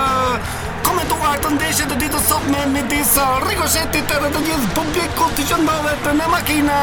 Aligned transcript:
kërkuar 1.22 1.42
të 1.42 1.50
ndeshje 1.54 1.84
të 1.90 1.96
ditës 2.02 2.24
sot 2.28 2.46
me 2.50 2.62
midis 2.74 3.12
uh, 3.20 3.34
rikoshet 3.46 3.94
i 3.96 4.00
të 4.08 4.16
rëtë 4.24 4.40
gjithë 4.46 4.70
publiku 4.74 5.28
të 5.36 5.44
që 5.50 5.58
ndodhe 5.62 6.14
në 6.18 6.26
makina 6.32 6.78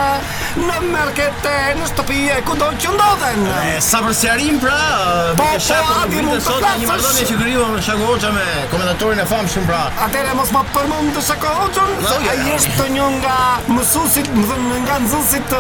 në 0.59 0.77
merkete 0.93 1.53
në 1.79 1.87
shtëpije 1.91 2.37
e 2.39 2.43
ku 2.47 2.55
do 2.59 2.69
që 2.81 2.93
ndodhen? 2.95 3.41
në 3.43 3.57
e 3.71 3.73
sa 3.83 3.99
përsiarim 4.05 4.59
pra 4.61 4.77
uh, 4.77 5.31
po 5.39 5.47
po 5.67 5.79
ati 6.03 6.23
mund 6.25 6.43
të 6.45 6.53
plasësh 6.53 6.83
një 6.83 6.87
mardoni 6.91 7.27
që 7.31 7.37
kërriva 7.41 7.65
në 7.73 7.83
shako 7.89 8.07
Hoxha 8.11 8.31
me 8.35 8.45
komendatorin 8.73 9.21
e 9.23 9.27
famë 9.33 9.51
shumë 9.55 9.69
pra 9.71 9.81
atere 10.07 10.33
mos 10.39 10.53
më 10.55 10.63
për 10.77 10.89
mund 10.93 11.11
të 11.17 11.25
shako 11.29 11.53
oqon 11.67 12.07
a 12.33 12.37
jeshtë 12.47 12.77
të 12.79 12.87
një 12.95 13.09
nga 13.19 13.37
mësusit 13.75 14.31
më 14.39 14.79
nga 14.87 14.99
nëzusit 15.05 15.55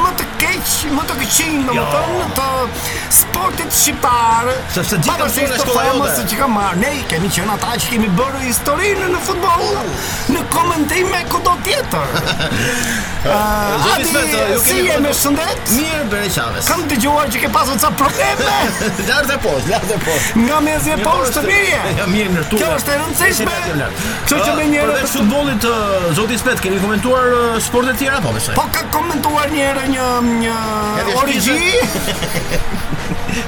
më 0.00 0.10
të 0.20 0.28
keq 0.42 0.76
më 0.98 1.06
të 1.10 1.18
këqin 1.22 1.62
në 1.68 1.78
më 1.78 1.86
tonë 1.94 2.28
të 2.40 2.50
sportit 3.20 3.78
shqiparë 3.82 4.58
pa 5.06 5.18
përsi 5.22 5.48
të 5.54 5.70
fëmë 5.70 6.12
së 6.18 6.28
që 6.32 6.42
ka 6.42 6.50
marë 6.56 6.80
ne 6.82 6.94
kemi 7.12 7.30
qënë 7.36 7.56
ata 7.58 7.76
që 7.84 7.92
kemi 7.94 8.12
bërë 8.24 8.42
historinë 8.48 9.08
në 9.12 9.20
futbol 9.24 9.70
në 10.34 10.42
komentim 10.52 11.08
me 11.12 11.20
kudo 11.30 11.54
tjetër. 11.66 12.14
uh, 13.24 13.34
Zoti 13.84 14.06
Smeta, 14.10 14.40
ju 14.52 14.58
si 14.64 14.76
keni 14.80 15.02
më 15.08 15.12
shëndet? 15.20 15.72
Mirë, 15.74 16.02
bre 16.12 16.22
Chaves. 16.36 16.68
Kam 16.70 16.84
dëgjuar 16.90 17.30
që 17.34 17.42
ke 17.44 17.50
pasur 17.56 17.78
ca 17.82 17.90
probleme. 18.02 18.54
lart 19.08 19.32
e 19.36 19.38
poshtë, 19.44 19.70
lart 19.74 19.92
e 19.92 19.98
poshtë. 20.06 20.44
Nga 20.46 20.58
mezi 20.68 20.94
e 20.94 20.98
poshtë 21.04 21.44
mirë. 21.48 21.82
Ja 21.98 22.04
mirë 22.14 22.32
në 22.38 22.42
tur. 22.50 22.58
Kjo 22.60 22.70
është 22.78 22.92
e 22.92 22.96
rëndësishme. 23.00 23.88
Kështu 23.94 24.38
që 24.46 24.52
më 24.58 24.64
njëherë 24.72 24.94
për 25.02 25.08
futbollin 25.14 25.60
të 25.62 25.74
Zoti 26.18 26.38
Smet, 26.40 26.62
keni 26.64 26.80
komentuar 26.82 27.38
sporte 27.64 27.92
e 27.94 27.98
tjera 28.00 28.20
apo 28.22 28.32
besoj? 28.36 28.54
Po 28.58 28.64
ka 28.74 28.82
komentuar 28.94 29.52
një 29.52 29.68
herë 29.68 29.86
një 29.94 30.08
një 30.32 31.18
origji 31.20 31.60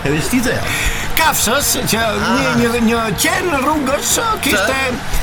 edhe 0.06 0.20
shtitë 0.28 0.54
e. 0.56 0.72
Kafshës, 1.18 1.74
që 1.88 2.00
një, 2.00 2.32
ah. 2.32 2.50
një, 2.60 2.72
një 2.90 3.04
qenë 3.24 3.62
rrugës, 3.64 4.16
kishte... 4.44 4.82
Të? 4.90 5.22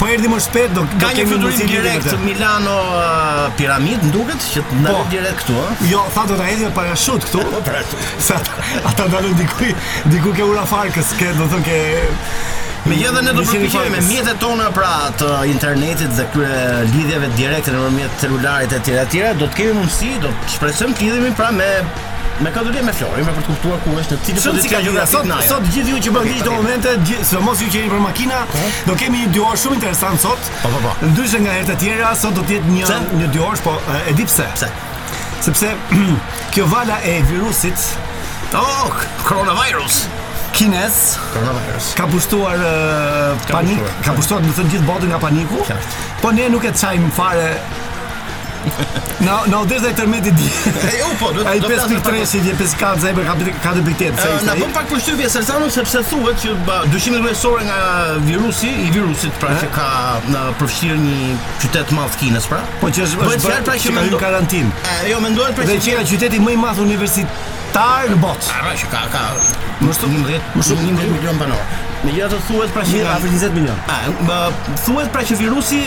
Po 0.00 0.06
erdhi 0.10 0.26
më 0.26 0.36
shpejt 0.42 0.72
do 0.74 0.82
ka 0.98 1.12
një 1.14 1.24
fluturim 1.30 1.68
direkt 1.70 2.22
Milano 2.24 2.72
uh, 2.74 3.42
Piramid 3.54 4.02
nduket 4.08 4.42
që 4.42 4.62
të 4.66 4.78
ndalë 4.80 5.02
po, 5.04 5.04
direkt 5.12 5.44
këtu 5.44 5.54
ëh. 5.60 5.84
Jo, 5.92 6.00
tha 6.16 6.24
do 6.32 6.38
ta 6.40 6.48
hedhë 6.48 6.70
parashut 6.74 7.22
këtu. 7.28 7.44
Po 7.54 7.82
Sa 8.28 8.40
ata 8.90 9.06
ndalë 9.06 9.30
diku 9.38 9.68
diku 10.16 10.32
ke 10.34 10.42
ura 10.50 10.64
farkës, 10.66 11.12
ke 11.20 11.28
do 11.38 11.46
thon 11.52 11.62
ke 11.70 11.76
Me 12.90 12.98
gjithë 12.98 13.22
ne 13.28 13.32
do 13.36 13.44
të 13.46 13.52
përpiqemi 13.52 13.92
me 13.94 14.00
mjetet 14.10 14.42
tona 14.42 14.66
pra 14.76 14.90
të 15.18 15.28
internetit 15.52 16.10
dhe 16.18 16.24
këtyre 16.32 16.64
lidhjeve 16.90 17.30
direkte 17.38 17.72
nëpërmjet 17.76 18.18
celularit 18.24 18.74
etj 18.80 18.98
etj, 19.06 19.22
do 19.40 19.46
të 19.46 19.60
kemi 19.62 19.78
mundësi, 19.78 20.10
do 20.26 20.34
të 20.42 20.52
shpresojmë 20.58 20.98
të 20.98 21.06
lidhemi 21.06 21.32
pra 21.38 21.48
me 21.56 21.70
me 22.42 22.50
ka 22.54 22.62
dhënë 22.66 22.82
me 22.86 22.92
flori, 22.96 23.22
me 23.24 23.34
për 23.36 23.44
të 23.44 23.46
kuptuar 23.52 23.78
ku 23.84 23.92
është 24.00 24.16
në 24.16 24.24
cilë 24.26 24.40
për 24.42 24.64
të 24.66 24.80
nga 24.94 25.04
sot, 25.10 25.28
sot 25.48 25.68
gjithë 25.74 25.92
ju 25.92 26.00
që 26.06 26.14
bëndi 26.16 26.32
okay, 26.32 26.46
të 26.46 26.54
momente, 26.54 26.94
së 27.30 27.42
mos 27.44 27.60
ju 27.62 27.68
që 27.70 27.78
jeni 27.78 27.92
për 27.92 28.02
makina, 28.02 28.40
po. 28.50 28.64
do 28.88 28.96
kemi 28.98 29.22
një 29.22 29.28
dyorë 29.36 29.60
shumë 29.62 29.78
interesant 29.78 30.22
sot, 30.24 30.48
Po 30.62 30.72
po 30.74 30.80
po. 30.82 30.94
Ndyshe 31.12 31.40
nga 31.44 31.54
herët 31.54 31.70
e 31.76 31.76
tjera, 31.84 32.10
sot 32.18 32.34
do 32.38 32.42
tjetë 32.48 32.72
një, 32.72 32.98
një 33.20 33.28
dyorë, 33.36 33.62
po 33.66 33.76
e 34.06 34.16
di 34.18 34.26
pse, 34.26 34.48
pse? 34.56 34.70
sepse 35.44 35.70
kjo 36.56 36.66
vala 36.72 36.98
e 37.06 37.18
virusit, 37.30 37.86
oh, 38.62 38.90
coronavirus, 39.28 40.04
Kines 40.54 41.16
ka 41.98 42.04
pushtuar 42.06 42.60
panik, 43.48 43.48
ka 43.48 43.64
pushtuar, 43.64 44.04
ka 44.06 44.12
pushtuar 44.14 44.44
në 44.44 44.52
të 44.54 44.66
gjithë 44.70 44.86
botën 44.86 45.10
nga 45.10 45.16
paniku. 45.18 45.64
Po 46.20 46.30
ne 46.30 46.44
nuk 46.54 46.62
e 46.62 46.70
çajm 46.78 47.08
fare 47.16 47.48
No, 49.20 49.44
no, 49.46 49.64
desde 49.64 49.88
el 49.88 49.94
termete 49.94 50.30
di. 50.32 50.50
Ai 50.86 51.02
u 51.10 51.14
po, 51.20 51.30
do 51.32 51.44
të 51.44 51.68
pes 51.70 51.84
pik 51.88 52.02
tres 52.04 52.34
i 52.36 52.40
vjen 52.44 52.56
pes 52.58 52.72
kat 52.80 52.98
zaj 53.02 53.12
për 53.16 53.26
kapitë 53.28 53.54
ka 53.64 53.72
të 53.74 54.10
se 54.18 54.26
ai. 54.26 54.40
Na 54.48 54.54
bën 54.58 54.72
pak 54.74 54.88
përshtypje 54.90 55.30
Selsanu 55.32 55.70
sepse 55.72 56.02
thuhet 56.10 56.42
që 56.42 56.80
dyshimi 56.92 57.20
kryesor 57.24 57.62
nga 57.64 57.78
virusi, 58.26 58.68
i 58.68 58.90
virusit 58.92 59.32
pra 59.40 59.52
që 59.60 59.70
ka 59.76 59.88
në 60.28 60.44
përfshirë 60.60 60.98
një 61.06 61.32
qytet 61.64 61.94
më 61.96 62.08
të 62.12 62.20
Kinës, 62.24 62.46
pra. 62.52 62.60
Po 62.82 62.88
që 62.92 63.04
është 63.06 63.18
bërë 63.22 63.40
fjalë 63.46 63.64
pra 63.70 63.74
që 63.84 63.92
mendon 63.96 64.20
karantinë. 64.26 64.76
Jo, 65.12 65.18
mendohet 65.24 65.56
për 65.58 65.72
që 65.72 65.96
është 66.02 66.04
qyteti 66.14 66.40
më 66.44 66.54
i 66.58 66.60
madh 66.66 66.80
universitar 66.84 68.08
në 68.12 68.18
botë. 68.22 68.52
Ara 68.60 68.74
që 68.80 68.90
ka 68.92 69.02
ka 69.14 69.24
më 69.84 69.98
shumë 70.02 70.22
11, 70.26 70.48
më 70.56 70.68
shumë 70.68 70.88
11 70.94 71.12
milion 71.18 71.42
banorë. 71.44 71.92
Me 72.04 72.12
gjitha 72.12 72.26
të 72.28 72.38
thuet 72.44 72.72
pra 72.76 72.82
që... 72.84 72.98
Afer 73.14 73.30
20 73.32 73.54
milion. 73.54 73.78
A, 73.88 74.42
thuet 74.84 75.06
pra 75.14 75.22
që 75.24 75.38
virusi 75.40 75.78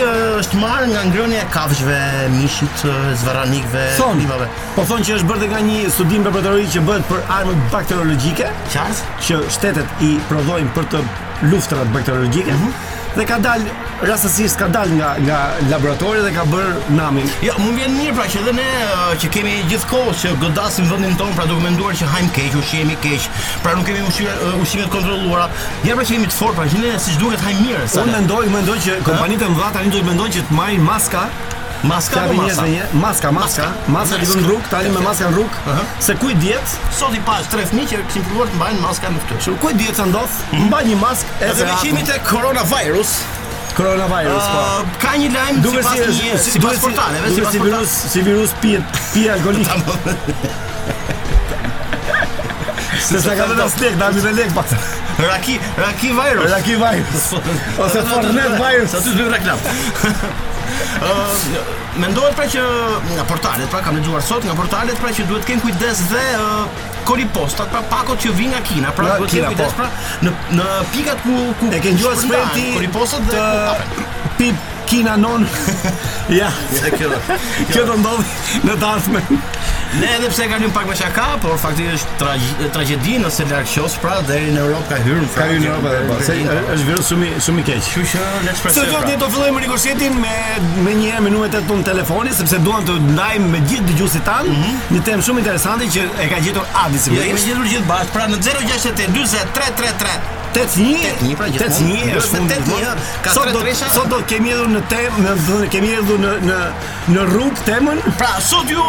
është 0.41 0.57
marrë 0.57 0.87
nga 0.89 1.03
ngrënje 1.11 1.43
kafshve, 1.53 1.99
mishit, 2.33 2.81
zvaranikve, 3.21 3.83
thon, 3.99 4.17
klimave. 4.17 4.47
Po 4.73 4.85
thonë 4.89 5.05
që 5.11 5.19
është 5.19 5.29
bërë 5.29 5.43
dhe 5.43 5.51
nga 5.53 5.61
një 5.69 5.93
studim 5.93 6.25
për 6.25 6.33
përtërori 6.39 6.65
që 6.73 6.83
bëhet 6.89 7.05
për 7.13 7.21
armët 7.37 7.61
bakteriologike, 7.75 8.49
Qartë? 8.73 8.99
që 9.29 9.41
shtetet 9.57 10.03
i 10.09 10.15
prodhojnë 10.31 10.73
për 10.79 10.89
të 10.95 11.05
luftrat 11.53 11.93
bakteriologike, 11.93 12.49
mhm 12.57 12.96
dhe 13.17 13.25
ka 13.25 13.37
dal 13.41 13.59
rastësisht 14.05 14.59
ka 14.61 14.67
dal 14.73 14.85
nga 14.97 15.07
nga 15.25 15.37
laboratori 15.73 16.21
dhe 16.25 16.31
ka 16.37 16.43
bër 16.53 16.77
namin. 16.97 17.25
Jo, 17.45 17.49
ja, 17.49 17.53
mund 17.63 17.75
vjen 17.79 17.95
mirë 17.97 18.13
pra 18.17 18.27
që 18.33 18.43
dhe 18.45 18.53
ne 18.59 18.67
uh, 18.83 19.15
që 19.21 19.31
kemi 19.35 19.55
gjithkohë 19.71 20.13
që 20.21 20.33
godasim 20.43 20.89
vendin 20.91 21.17
ton 21.21 21.33
pra 21.39 21.47
duke 21.49 21.65
menduar 21.65 21.97
që 22.01 22.09
hajm 22.13 22.29
keq, 22.37 22.57
shihemi 22.71 22.97
keq, 23.05 23.27
pra 23.65 23.73
nuk 23.79 23.89
kemi 23.89 24.05
ushqime 24.11 24.33
uh, 24.51 24.61
ushqime 24.63 24.85
të 24.85 24.93
kontrolluara. 24.99 25.47
Ja 25.89 25.97
pra 25.97 26.05
që 26.05 26.17
jemi 26.19 26.29
të 26.31 26.37
fortë, 26.37 26.57
pra 26.61 26.69
që 26.73 26.85
ne 26.85 26.95
siç 27.07 27.19
duhet 27.23 27.45
hajm 27.47 27.65
mirë. 27.65 27.85
Unë 28.05 28.15
mendoj, 28.19 28.43
mendoj 28.59 28.79
që 28.87 28.97
kompanitë 29.09 29.47
e 29.49 29.53
mëdha 29.55 29.69
tani 29.79 29.95
duhet 29.95 30.11
mendojnë 30.11 30.37
që 30.37 30.45
të 30.51 30.61
marrin 30.61 30.85
maska 30.91 31.25
Maska 31.83 32.19
apo 32.21 32.33
maska 32.33 32.65
Një, 32.67 32.81
maska, 32.93 33.31
maska, 33.31 33.67
maska 33.87 34.17
ti 34.17 34.27
në 34.39 34.45
rrug, 34.47 34.61
tani 34.71 34.89
me 34.93 35.01
maskën 35.03 35.33
rrug. 35.35 35.51
Uh 35.67 35.73
-huh. 35.75 35.83
Se 35.99 36.15
kujt 36.15 36.37
diet? 36.41 36.77
Sot 36.99 37.13
i 37.13 37.21
pash 37.25 37.49
tre 37.51 37.65
fëmijë 37.65 37.87
që 37.89 37.97
kishin 38.07 38.23
filluar 38.25 38.47
të 38.47 38.55
mbajnë 38.57 38.81
maska 38.81 39.07
në 39.09 39.19
fytyrë. 39.25 39.57
Kujt 39.61 39.77
diet 39.77 39.95
sa 39.95 40.05
ndos? 40.05 40.29
Mbaj 40.53 40.85
një 40.85 40.95
maskë 41.01 41.41
edhe 41.49 41.65
me 41.65 41.73
kimit 41.81 42.09
e 42.09 42.19
coronavirus. 42.29 43.11
Coronavirus. 43.77 44.43
Uh, 44.43 44.53
po. 44.53 44.59
Ah, 44.59 44.81
ka 45.01 45.09
një 45.17 45.29
lajm 45.33 45.63
që 45.63 45.83
pas 45.83 45.93
një 45.93 46.37
si 46.37 46.59
duhet 46.59 46.81
portale, 46.81 47.17
si 47.53 47.59
virus, 47.59 47.89
si 48.07 48.21
virus 48.21 48.49
pi 48.61 48.77
pi 49.13 49.29
alkolik. 49.29 49.67
Se 53.07 53.21
sa 53.21 53.35
ka 53.35 53.45
dhe 53.47 53.55
nëstek, 53.55 53.95
da 53.97 54.09
mi 54.11 54.21
dhe 54.21 54.31
lek 54.31 54.53
pa 54.55 54.63
Raki, 55.27 55.59
raki 55.77 56.09
virus 56.11 56.51
Raki 56.51 56.75
virus 56.75 57.25
Ose 57.85 58.01
fornet 58.03 58.51
virus 58.57 58.91
Sa 58.91 58.97
të 58.97 59.13
të 59.13 59.23
të 59.23 59.31
reklam 59.31 59.57
mendohet 61.97 62.35
pra 62.37 62.45
që 62.51 62.61
nga 63.15 63.25
portalet 63.29 63.69
pra 63.71 63.81
kam 63.85 63.97
lexuar 63.97 64.21
sot 64.25 64.45
nga 64.45 64.53
portalet 64.57 64.99
pra 65.01 65.09
që 65.17 65.25
duhet 65.29 65.45
të 65.45 65.49
kenë 65.51 65.65
kujdes 65.65 66.01
dhe 66.11 66.23
uh, 66.37 66.85
kori 67.07 67.25
postat 67.35 67.71
pra 67.73 67.81
pakot 67.91 68.19
që 68.25 68.33
vin 68.37 68.53
nga 68.53 68.61
Kina 68.67 68.93
pra 68.97 69.15
duhet 69.19 69.31
të 69.31 69.39
kenë 69.39 69.53
kujdes 69.53 69.77
po. 69.77 69.85
pra 69.85 70.27
në 70.27 70.35
në 70.59 70.67
pikat 70.93 71.23
ku 71.25 71.37
ku 71.61 71.71
e 71.77 71.81
ke 71.85 71.95
ngjuar 71.97 72.19
sprinti 72.23 72.67
kori 72.77 72.89
postat 72.97 73.29
dhe 73.31 74.09
pip 74.41 74.65
Kina 74.87 75.17
non. 75.19 75.41
ja, 76.31 76.47
kjo. 76.95 77.09
Kjo 77.73 77.81
do 77.89 77.97
ndodh 77.99 78.35
në 78.63 78.75
dashme. 78.79 79.19
Ne 79.95 80.09
edhe 80.19 80.27
pse 80.29 80.45
kanë 80.51 80.67
një 80.67 80.73
pak 80.75 80.87
më 80.89 80.95
çaka, 80.99 81.25
por 81.41 81.55
faktikisht 81.61 82.09
është 82.19 82.67
tragjedi 82.75 83.15
nëse 83.23 83.45
larg 83.49 83.69
qos 83.71 83.95
pra 84.03 84.17
deri 84.27 84.49
në 84.51 84.59
Europë 84.65 84.89
ka 84.89 84.97
hyrë. 85.05 85.27
Ka 85.35 85.47
në 85.47 85.69
Europë 85.69 85.93
edhe 85.99 86.17
pse 86.19 86.35
pra. 86.41 86.59
është 86.75 86.87
vjerë 86.89 87.05
shumë 87.09 87.29
shumë 87.47 87.61
i 87.61 87.65
keq. 87.69 87.89
Kështu 87.93 88.05
që 88.11 88.23
le 88.25 88.41
të 88.49 88.57
shpresojmë. 88.59 88.91
Sot 88.91 88.91
do 88.91 88.99
pra. 88.99 89.19
të 89.23 89.31
fillojmë 89.35 89.63
rikoshetin 89.65 90.19
me 90.23 90.35
me 90.87 90.95
një 90.99 91.11
herë 91.13 91.25
me 91.27 91.33
numrin 91.33 91.47
e 91.47 91.51
tij 91.55 91.83
telefoni 91.91 92.33
sepse 92.39 92.59
duam 92.67 92.83
të 92.87 92.97
ndajmë 93.15 93.47
me 93.55 93.63
gjithë 93.69 93.87
dëgjuesit 93.91 94.25
tan 94.27 94.49
mhm. 94.53 94.81
një 94.95 95.01
temë 95.11 95.23
shumë 95.29 95.41
interesante 95.45 95.89
që 95.95 96.03
e 96.23 96.27
ka 96.33 96.39
gjetur 96.45 96.65
Adi 96.85 96.97
si 97.03 97.09
vlerë. 97.13 97.29
Ja, 97.29 97.45
gjetur 97.47 97.67
gjithë 97.75 97.87
bash, 97.91 98.11
pra 98.15 98.27
në 98.31 98.41
068 98.49 99.13
20 99.21 99.53
33 99.61 99.87
33 100.35 100.35
81 100.57 101.33
81 101.37 102.13
është 102.17 102.37
81 102.39 103.01
sot 103.29 103.49
sot 103.93 104.07
do 104.09 104.17
kemi 104.29 104.53
edhe 104.55 104.63
në 104.71 104.79
temë, 104.89 105.57
kemi 105.69 105.91
edhe 105.99 106.15
në 106.23 106.31
në 106.47 106.61
në 107.13 107.25
rrugë 107.29 107.61
temën. 107.67 107.99
Pra 108.19 108.31
sot 108.43 108.71
ju 108.71 108.81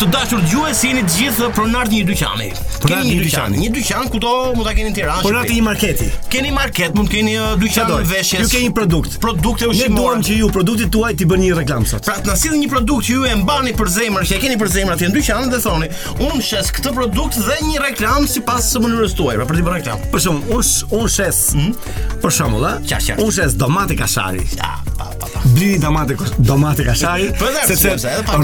të 0.00 0.06
dashur 0.22 0.40
dëgjues, 0.46 0.78
jeni 0.86 1.00
të 1.02 1.14
gjithë 1.18 1.46
pronar 1.56 1.88
të 1.90 1.96
një 1.96 2.02
dyqani. 2.06 2.48
Pronar 2.82 3.00
të 3.02 3.08
një 3.10 3.22
dyqani. 3.26 3.58
Një 3.64 3.70
dyqan 3.74 4.08
ku 4.12 4.20
do 4.22 4.30
mund 4.54 4.66
ta 4.68 4.74
keni 4.76 4.92
në 4.92 4.94
Tiranë. 5.00 5.24
Pronar 5.24 5.48
të 5.48 5.56
një 5.56 5.64
marketi. 5.66 6.06
Keni 6.30 6.52
market, 6.54 6.94
mund 6.94 7.10
të 7.10 7.16
keni 7.16 7.32
uh, 7.40 7.54
dyqan 7.58 7.88
Shadoj. 7.88 8.04
veshjes. 8.10 8.44
Ju 8.46 8.60
keni 8.60 8.70
produkt. 8.74 9.16
Produkte 9.24 9.66
ushqimore. 9.70 9.90
Ne 9.90 9.98
duam 9.98 10.22
që 10.28 10.36
ju 10.38 10.50
produktet 10.54 10.92
tuaj 10.94 11.16
të 11.18 11.26
bëni 11.32 11.48
një 11.48 11.58
reklam 11.58 11.86
sot. 11.90 12.06
Pra, 12.06 12.14
na 12.28 12.36
sillni 12.38 12.60
një 12.62 12.70
produkt 12.76 13.08
që 13.08 13.16
ju 13.18 13.24
e 13.32 13.34
mbani 13.42 13.74
për 13.80 13.90
zemër, 13.96 14.28
që 14.30 14.38
e 14.38 14.40
keni 14.46 14.60
për 14.62 14.72
zemër 14.76 14.96
atje 14.96 15.10
në 15.10 15.16
dyqan 15.18 15.52
dhe 15.56 15.60
thoni, 15.66 15.90
unë 16.28 16.40
shes 16.52 16.70
këtë 16.78 16.94
produkt 17.00 17.40
dhe 17.42 17.58
një 17.66 17.82
reklam 17.88 18.28
sipas 18.30 18.70
mënyrës 18.78 19.16
tuaj, 19.18 19.36
pra 19.42 19.48
për 19.50 19.58
të 19.58 19.66
bërë 19.68 19.82
reklam. 19.82 20.08
Për 20.14 20.24
shembull, 20.28 20.62
unë 20.62 20.98
unë 21.02 21.14
shes. 21.18 21.42
Mm 21.58 21.76
Për 22.22 22.30
shembull, 22.38 22.72
unë 23.18 23.30
shes 23.40 23.56
domate 23.66 23.96
kashari. 23.98 24.44
Ja, 24.54 24.76
pa, 24.98 25.08
pa, 25.18 25.40
Bli 25.56 25.72
domate 25.82 26.14
domate 26.38 26.84
kashari. 26.86 27.32
Po, 27.40 27.48
sepse 27.66 27.96
edhe 27.98 28.26
pa 28.28 28.38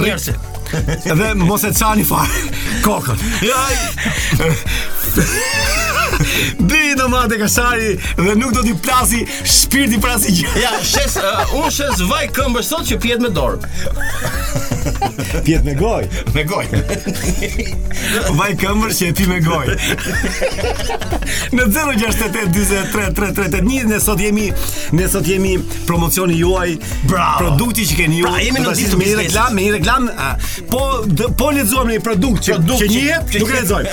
dhe 1.05 1.35
mos 1.35 1.65
e 1.65 1.75
çani 1.75 2.05
fare 2.05 2.29
kokën. 2.85 3.17
Ja. 3.43 3.67
Bi 6.61 6.95
do 6.99 7.09
ka 7.11 7.39
kasari 7.39 7.99
dhe 8.17 8.39
nuk 8.41 8.55
do 8.55 8.63
t'i 8.63 8.75
plasi 8.83 9.27
shpirti 9.45 10.01
para 10.01 10.19
si 10.19 10.33
Ja, 10.63 10.73
shes, 10.83 11.17
uh, 11.55 11.71
shes 11.71 12.01
vaj 12.11 12.29
këmbë 12.37 12.63
sot 12.63 12.89
që 12.91 13.01
pjet 13.03 13.21
me 13.23 13.31
dorë. 13.33 14.67
Pjet 15.45 15.65
me 15.67 15.75
goj. 15.75 16.05
Me 16.35 16.45
goj. 16.45 16.65
Vaj 18.39 18.55
këmër 18.61 18.91
që 18.95 19.09
e 19.09 19.13
ti 19.17 19.27
me 19.29 19.41
goj. 19.43 19.67
në 21.57 21.65
068243331 21.75 23.85
ne 23.93 24.01
sot 24.05 24.21
jemi 24.23 24.49
ne 24.97 25.09
sot 25.11 25.27
jemi 25.29 25.57
promocioni 25.87 26.39
juaj. 26.39 26.77
Produkti 27.39 27.85
që 27.93 27.97
keni 28.03 28.19
ju. 28.23 28.27
Pra, 28.29 28.39
jemi 28.45 28.59
në 28.65 28.69
ditë 28.83 28.97
me 29.01 29.05
një 29.11 29.17
reklam, 29.23 29.51
me 29.59 29.63
një 29.69 29.73
reklam. 29.79 30.03
po 30.73 30.83
po 31.39 31.47
lexojmë 31.57 31.91
një 31.97 32.03
produkt 32.05 32.41
që 32.49 32.53
që 32.69 32.87
një 32.95 33.17
nuk 33.41 33.51
lexojmë. 33.59 33.87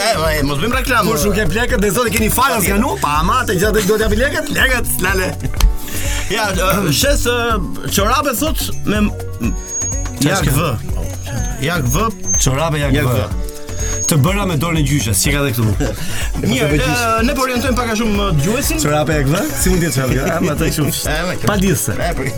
mos 0.50 0.58
bëjmë 0.64 0.78
reklam. 0.82 1.02
Kush 1.12 1.26
e 1.32 1.34
plekët, 1.52 1.80
e 1.84 1.86
keni 2.16 2.30
falas 2.32 2.64
nga 2.68 2.78
nu, 2.80 2.98
pa 3.02 3.08
amate, 3.22 3.52
gjatë 3.60 3.88
do 3.88 3.94
të 4.00 4.06
lekët, 4.20 4.46
Ja, 6.30 6.46
me 6.82 6.92
Jak 10.24 10.46
vë. 10.48 10.70
Jak 11.66 11.88
vë, 11.92 12.06
çorape 12.40 12.80
jak 12.80 12.96
vë. 13.08 13.26
Të 14.06 14.18
bëra 14.22 14.44
me 14.48 14.54
dorën 14.62 14.84
e 14.84 14.84
gjyshes, 14.86 15.18
si 15.18 15.32
ka 15.34 15.42
dhe 15.42 15.50
këtu 15.56 16.44
Mirë, 16.46 16.90
ne 17.26 17.34
po 17.36 17.42
orientojmë 17.48 17.76
pak 17.78 17.90
a 17.90 17.96
shumë 17.98 18.28
gjuesin. 18.44 18.78
Çorape 18.84 19.16
jak 19.18 19.32
vë, 19.34 19.42
si 19.60 19.72
mund 19.74 19.82
të 19.82 19.88
jetë 19.88 19.96
çorape? 19.96 20.36
Ëmë 20.36 20.52
atë 20.54 20.70
shumë. 20.76 20.94
Pa 21.50 21.56
disë. 21.62 21.96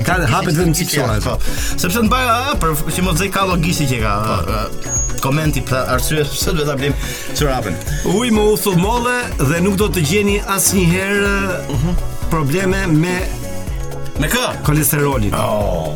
Ka 0.08 0.16
hapet 0.32 0.56
vetëm 0.62 0.76
çik 0.80 0.94
çona. 0.96 1.18
Po. 1.26 1.36
Sepse 1.78 2.00
të 2.00 2.12
bëra 2.14 2.38
për 2.62 2.78
si 2.96 3.04
mos 3.06 3.20
zej 3.20 3.30
ka 3.36 3.44
logjisi 3.52 3.88
që 3.92 4.00
ka 4.06 4.64
komenti 5.24 5.66
për 5.68 5.92
arsye 5.98 6.24
pse 6.28 6.54
duhet 6.56 6.70
ta 6.72 6.78
blim 6.80 6.96
çorapen. 7.38 7.76
Uj 8.16 8.32
më 8.34 8.48
uthu 8.54 8.74
molle 8.80 9.18
dhe 9.44 9.60
nuk 9.66 9.76
do 9.82 9.90
të 9.98 10.06
gjeni 10.08 10.38
asnjëherë 10.56 11.36
mhm. 11.76 12.00
probleme 12.34 12.86
me 13.02 13.20
Me 14.18 14.26
kë? 14.26 14.64
Kolesterolit. 14.66 15.36
Oh, 15.38 15.94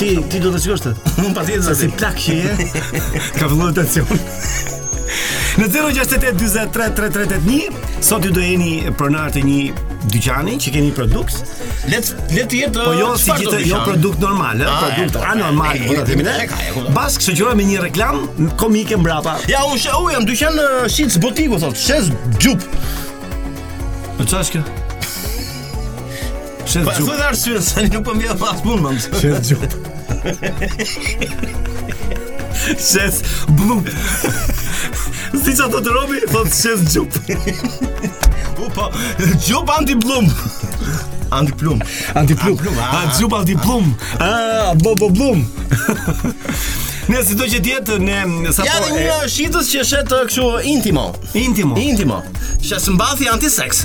Ti 0.00 0.08
ti 0.32 0.38
do 0.40 0.48
të 0.54 0.58
shkosh 0.64 0.80
të? 0.84 0.90
Unë 1.26 1.34
patjetër 1.36 1.64
se 1.66 1.74
si 1.82 1.88
plak 1.92 2.16
që 2.24 2.34
je. 2.38 2.50
Ka 3.38 3.44
vëllë 3.52 3.72
tension. 3.82 4.06
Në 5.60 5.66
068-23-381 5.74 7.96
Sot 8.06 8.22
ju 8.24 8.30
do 8.32 8.40
jeni 8.40 8.70
pronar 8.96 9.28
të 9.34 9.40
një 9.44 9.72
dyqani 10.14 10.54
që 10.62 10.68
keni 10.76 10.90
produkt 10.96 11.34
Let 11.90 12.04
let 12.36 12.46
të 12.46 12.54
jetë 12.62 12.76
po 12.78 12.92
jo 12.96 13.08
si 13.18 13.30
dyqani. 13.34 13.68
jo 13.68 13.76
produkt 13.84 14.18
normal, 14.22 14.56
ëh, 14.62 14.66
ah, 14.70 14.78
produkt 14.86 15.14
anormal, 15.34 15.76
po 15.88 15.92
ta 15.98 16.02
themi 16.08 16.22
ne. 16.24 16.32
Bas 16.96 17.12
shoqëroj 17.20 17.54
me 17.60 17.64
një 17.74 17.78
reklam 17.82 18.16
komike 18.62 18.94
mbrapa. 19.02 19.32
Ja, 19.50 19.60
unë 19.68 19.80
u 19.98 20.00
jam 20.14 20.24
dyqan 20.30 20.54
Shits 20.88 21.16
Botiku 21.20 21.56
thotë, 21.60 21.78
Shits 21.82 22.08
Gjup. 22.40 22.60
Po 24.16 24.22
çfarë 24.22 24.42
është 24.46 24.52
kjo? 24.56 24.62
Shits 26.64 26.80
Gjup. 26.80 26.88
Po 26.88 27.04
thonë 27.04 27.22
arsye 27.32 27.58
se 27.60 27.76
nuk 27.90 28.04
po 28.06 28.12
Gjup. 28.20 29.89
Shes 32.60 33.22
blup 33.56 33.88
Si 35.44 35.54
që 35.56 35.68
të 35.72 35.80
të 35.86 35.94
robi, 35.94 36.20
thot 36.28 36.50
shes 36.52 36.82
gjup 36.92 37.16
Upa, 38.60 38.90
gjup 39.46 39.72
anti 39.78 39.96
blum 40.04 40.28
Anti 41.32 41.56
plum 41.60 41.80
Anti 42.18 42.36
plum, 42.36 42.36
anti 42.36 42.36
plum. 42.36 42.60
A, 42.76 42.90
ah. 42.90 42.94
ah, 42.98 43.16
gjup 43.16 43.38
anti 43.40 43.56
plum 43.62 43.88
A, 44.18 44.28
ah, 44.28 44.68
bo, 44.76 44.92
bo, 45.00 45.08
blum 45.10 45.40
Ne 47.10 47.24
si 47.26 47.34
do 47.34 47.46
që 47.50 47.58
tjetë 47.64 47.96
ne 48.04 48.52
sapo. 48.54 48.68
Ja 48.70 48.76
dhe 48.84 48.92
një 49.02 49.16
shitës 49.34 49.66
që 49.72 49.82
shet 49.88 50.12
kështu 50.14 50.44
intimo. 50.70 51.08
Intimo. 51.40 51.74
Intimo. 51.82 52.20
Shes 52.62 52.86
mbathi 52.92 53.26
anti-sex 53.32 53.82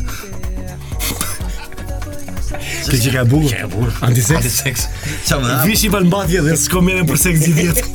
Se 2.62 2.97
që 3.01 3.09
ka 3.15 3.24
bukur. 3.29 3.50
Ka 3.55 3.67
bukur. 3.69 3.91
Antiseks. 4.07 4.39
Antiseks. 4.39 4.81
Çfarë 5.27 5.41
më 5.41 5.45
dha? 5.50 5.55
Vishi 5.69 5.88
balmbatje 5.93 6.39
dhe 6.47 6.53
s'ko 6.59 6.79
merren 6.85 7.05
për 7.09 7.17
seks 7.27 7.39
gjithë 7.47 7.62
jetë. 7.69 7.83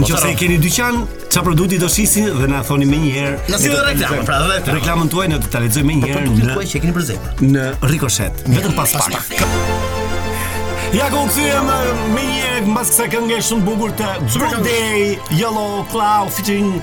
Nëse 0.02 0.16
se 0.18 0.30
keni 0.40 0.56
dyqan, 0.60 1.02
çfarë 1.30 1.44
produkti 1.46 1.76
do 1.80 1.88
shisin 1.92 2.26
dhe 2.38 2.48
na 2.50 2.62
thoni 2.66 2.86
me 2.88 2.96
njëherë 3.02 3.52
Në 3.52 3.60
si 3.60 3.68
dhe 3.70 3.82
reklamën, 3.90 4.24
pra 4.26 4.40
dhe 4.40 4.56
reklamën 4.56 4.80
Reklamën 4.80 5.12
tuaj 5.14 5.28
në 5.34 5.40
të 5.44 5.52
talizoj 5.52 5.84
me 5.86 5.98
njëherë 6.00 6.24
Në 6.24 6.28
produkti 6.40 6.72
që 6.74 6.82
keni 6.88 6.96
përzema 6.98 7.34
Në 7.44 7.54
Në 7.54 7.70
Rikoshet, 7.92 8.44
vetëm 8.48 8.76
pas 8.78 8.96
pak 9.02 9.90
Ja 10.92 11.06
ku 11.08 11.22
këtë 11.24 11.44
e 11.48 11.60
më 11.64 11.92
një 12.28 12.40
e 12.52 12.56
më 12.68 12.80
kësa 12.84 13.04
këngë 13.08 13.36
e 13.40 13.44
shumë 13.46 13.62
bugur 13.64 13.92
të 13.96 14.08
Blue 14.34 14.58
Day, 14.64 15.14
Yellow 15.40 15.86
Cloud, 15.88 16.28
featuring 16.36 16.74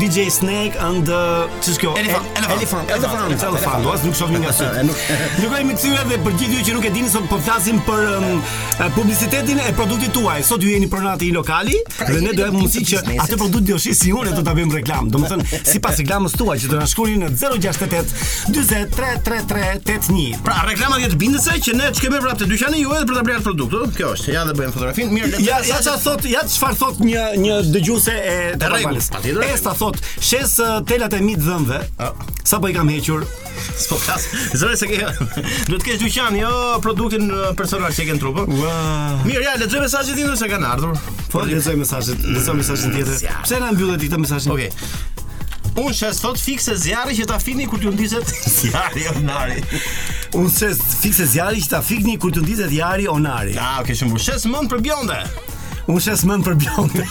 DJ 0.00 0.30
Snake 0.32 0.78
and... 0.80 1.10
Qës 1.60 1.76
kjo? 1.82 1.92
Elephant, 2.00 2.48
Elephant, 2.48 2.92
Elephant, 2.96 3.34
Elephant 3.36 4.06
Nuk 4.08 4.16
shofë 4.16 4.32
një 4.34 4.40
nga 4.46 4.54
sëtë 4.56 4.84
Nuk 4.88 5.52
e 5.52 5.60
më 5.68 5.74
këtë 5.76 6.06
dhe 6.12 6.18
për 6.24 6.38
gjithë 6.40 6.56
ju 6.56 6.64
që 6.70 6.76
nuk 6.78 6.86
e 6.88 6.92
dini 6.94 7.12
sot 7.12 7.26
për 7.26 7.34
po 7.34 7.42
flasim 7.44 7.82
për 7.84 8.86
publicitetin 8.96 9.60
e 9.60 9.68
produktit 9.76 10.14
tuaj 10.16 10.38
Sot 10.48 10.64
ju 10.64 10.72
jeni 10.72 10.88
pronati 10.90 11.28
i 11.28 11.34
lokali 11.36 11.76
pra, 11.92 12.08
Dhe 12.08 12.22
ne 12.24 12.32
do 12.38 12.46
e 12.46 12.48
më 12.54 12.62
mësi 12.62 12.84
që 12.88 13.02
atë 13.26 13.38
produkt 13.42 13.66
të 13.68 13.74
joshi 13.76 13.92
si 14.00 14.14
unë 14.16 14.32
e 14.32 14.38
të 14.38 14.46
të 14.48 14.56
bëjmë 14.62 14.78
reklam 14.80 15.10
Do 15.12 15.20
më 15.22 15.32
thënë 15.34 15.60
si 15.74 15.82
pas 15.84 16.00
reklamës 16.00 16.38
tuaj 16.40 16.56
që 16.64 16.72
të 16.72 16.80
në 16.80 16.88
shkuri 16.94 17.18
në 17.26 17.30
068 17.44 18.16
20 18.48 18.96
3 18.96 20.26
Pra 20.48 20.56
reklamat 20.70 21.04
jetë 21.04 21.20
bindëse 21.20 21.58
që 21.68 21.76
ne 21.82 21.92
që 21.92 22.06
kemë 22.06 22.20
e 22.22 22.24
vrap 22.24 22.40
të 22.40 22.48
dyqani 22.54 22.84
ju 22.86 22.96
edhe 22.96 23.04
për 23.12 23.20
të 23.20 23.26
bërë 23.28 23.56
produktu, 23.66 23.96
kjo 24.02 24.12
është. 24.14 24.30
Ja 24.34 24.42
dhe 24.46 24.54
bëjmë 24.58 24.74
fotografinë. 24.74 25.14
Mirë, 25.14 25.28
le 25.32 25.40
të. 25.40 25.44
Ja 25.46 25.80
sa 25.82 25.96
thot, 26.00 26.26
ja 26.28 26.42
çfarë 26.46 26.78
thot 26.78 27.00
një 27.02 27.24
një 27.42 27.56
dëgjuese 27.74 28.14
e 28.14 28.36
Tarabalës. 28.60 29.08
Esta 29.48 29.72
thot, 29.78 29.98
shes 30.22 30.58
telat 30.88 31.16
e 31.18 31.22
mit 31.24 31.40
të 31.40 31.48
dhëmbëve. 31.48 32.10
Sa 32.48 32.60
po 32.62 32.70
i 32.70 32.76
kam 32.76 32.90
hequr? 32.92 33.24
S'po 33.82 33.98
kas. 34.04 34.28
Zëre 34.56 34.76
se 34.78 34.86
ke. 34.90 35.00
Duhet 35.70 35.72
të 35.72 35.80
kesh 35.88 35.98
dyqan, 36.04 36.36
jo 36.38 36.52
produktin 36.84 37.30
personal 37.58 37.90
që 37.94 38.06
ke 38.10 38.16
në 38.18 38.22
trupë. 38.24 38.46
Po. 38.50 38.72
Mirë, 39.26 39.42
ja 39.48 39.56
lexoj 39.58 39.82
mesazhin 39.86 40.18
tjetër 40.20 40.38
se 40.38 40.50
kanë 40.52 40.70
ardhur. 40.76 41.16
Po 41.32 41.42
lexoj 41.48 41.74
mesazhin, 41.82 42.22
lexoj 42.36 42.54
mesazhin 42.60 42.94
tjetër. 42.94 43.24
Pse 43.42 43.62
na 43.62 43.72
mbyllët 43.74 44.06
këtë 44.06 44.22
mesazhin? 44.22 44.54
Okej. 44.54 45.74
Unë 45.78 45.92
shes 45.94 46.18
thot 46.22 46.38
fikse 46.42 46.74
zjarri 46.82 47.14
që 47.14 47.28
ta 47.30 47.36
fini 47.42 47.66
kur 47.70 47.78
t'ju 47.82 47.90
ndizet 47.94 48.32
zjarri 48.58 49.04
o 49.12 49.18
nari. 49.22 49.60
Unë 50.36 50.50
se 50.52 50.68
fikse 51.00 51.24
se 51.24 51.30
zjari 51.34 51.62
që 51.64 51.70
ta 51.72 51.78
fikni 51.84 52.12
një 52.16 52.20
kur 52.20 52.32
të 52.34 52.42
ndizë 52.44 52.64
jari 52.64 52.74
zjari 52.78 53.06
o 53.08 53.16
nari 53.22 53.54
A, 53.56 53.76
ah, 53.76 53.76
oke, 53.82 53.86
okay, 53.86 53.96
shumë, 54.00 54.16
unë 54.18 54.24
shesë 54.26 54.50
mund 54.52 54.70
për 54.70 54.82
bjonde 54.84 55.20
Unë 55.88 56.02
shesë 56.04 56.28
mund 56.28 56.44
për 56.48 56.58
bjonde 56.62 57.06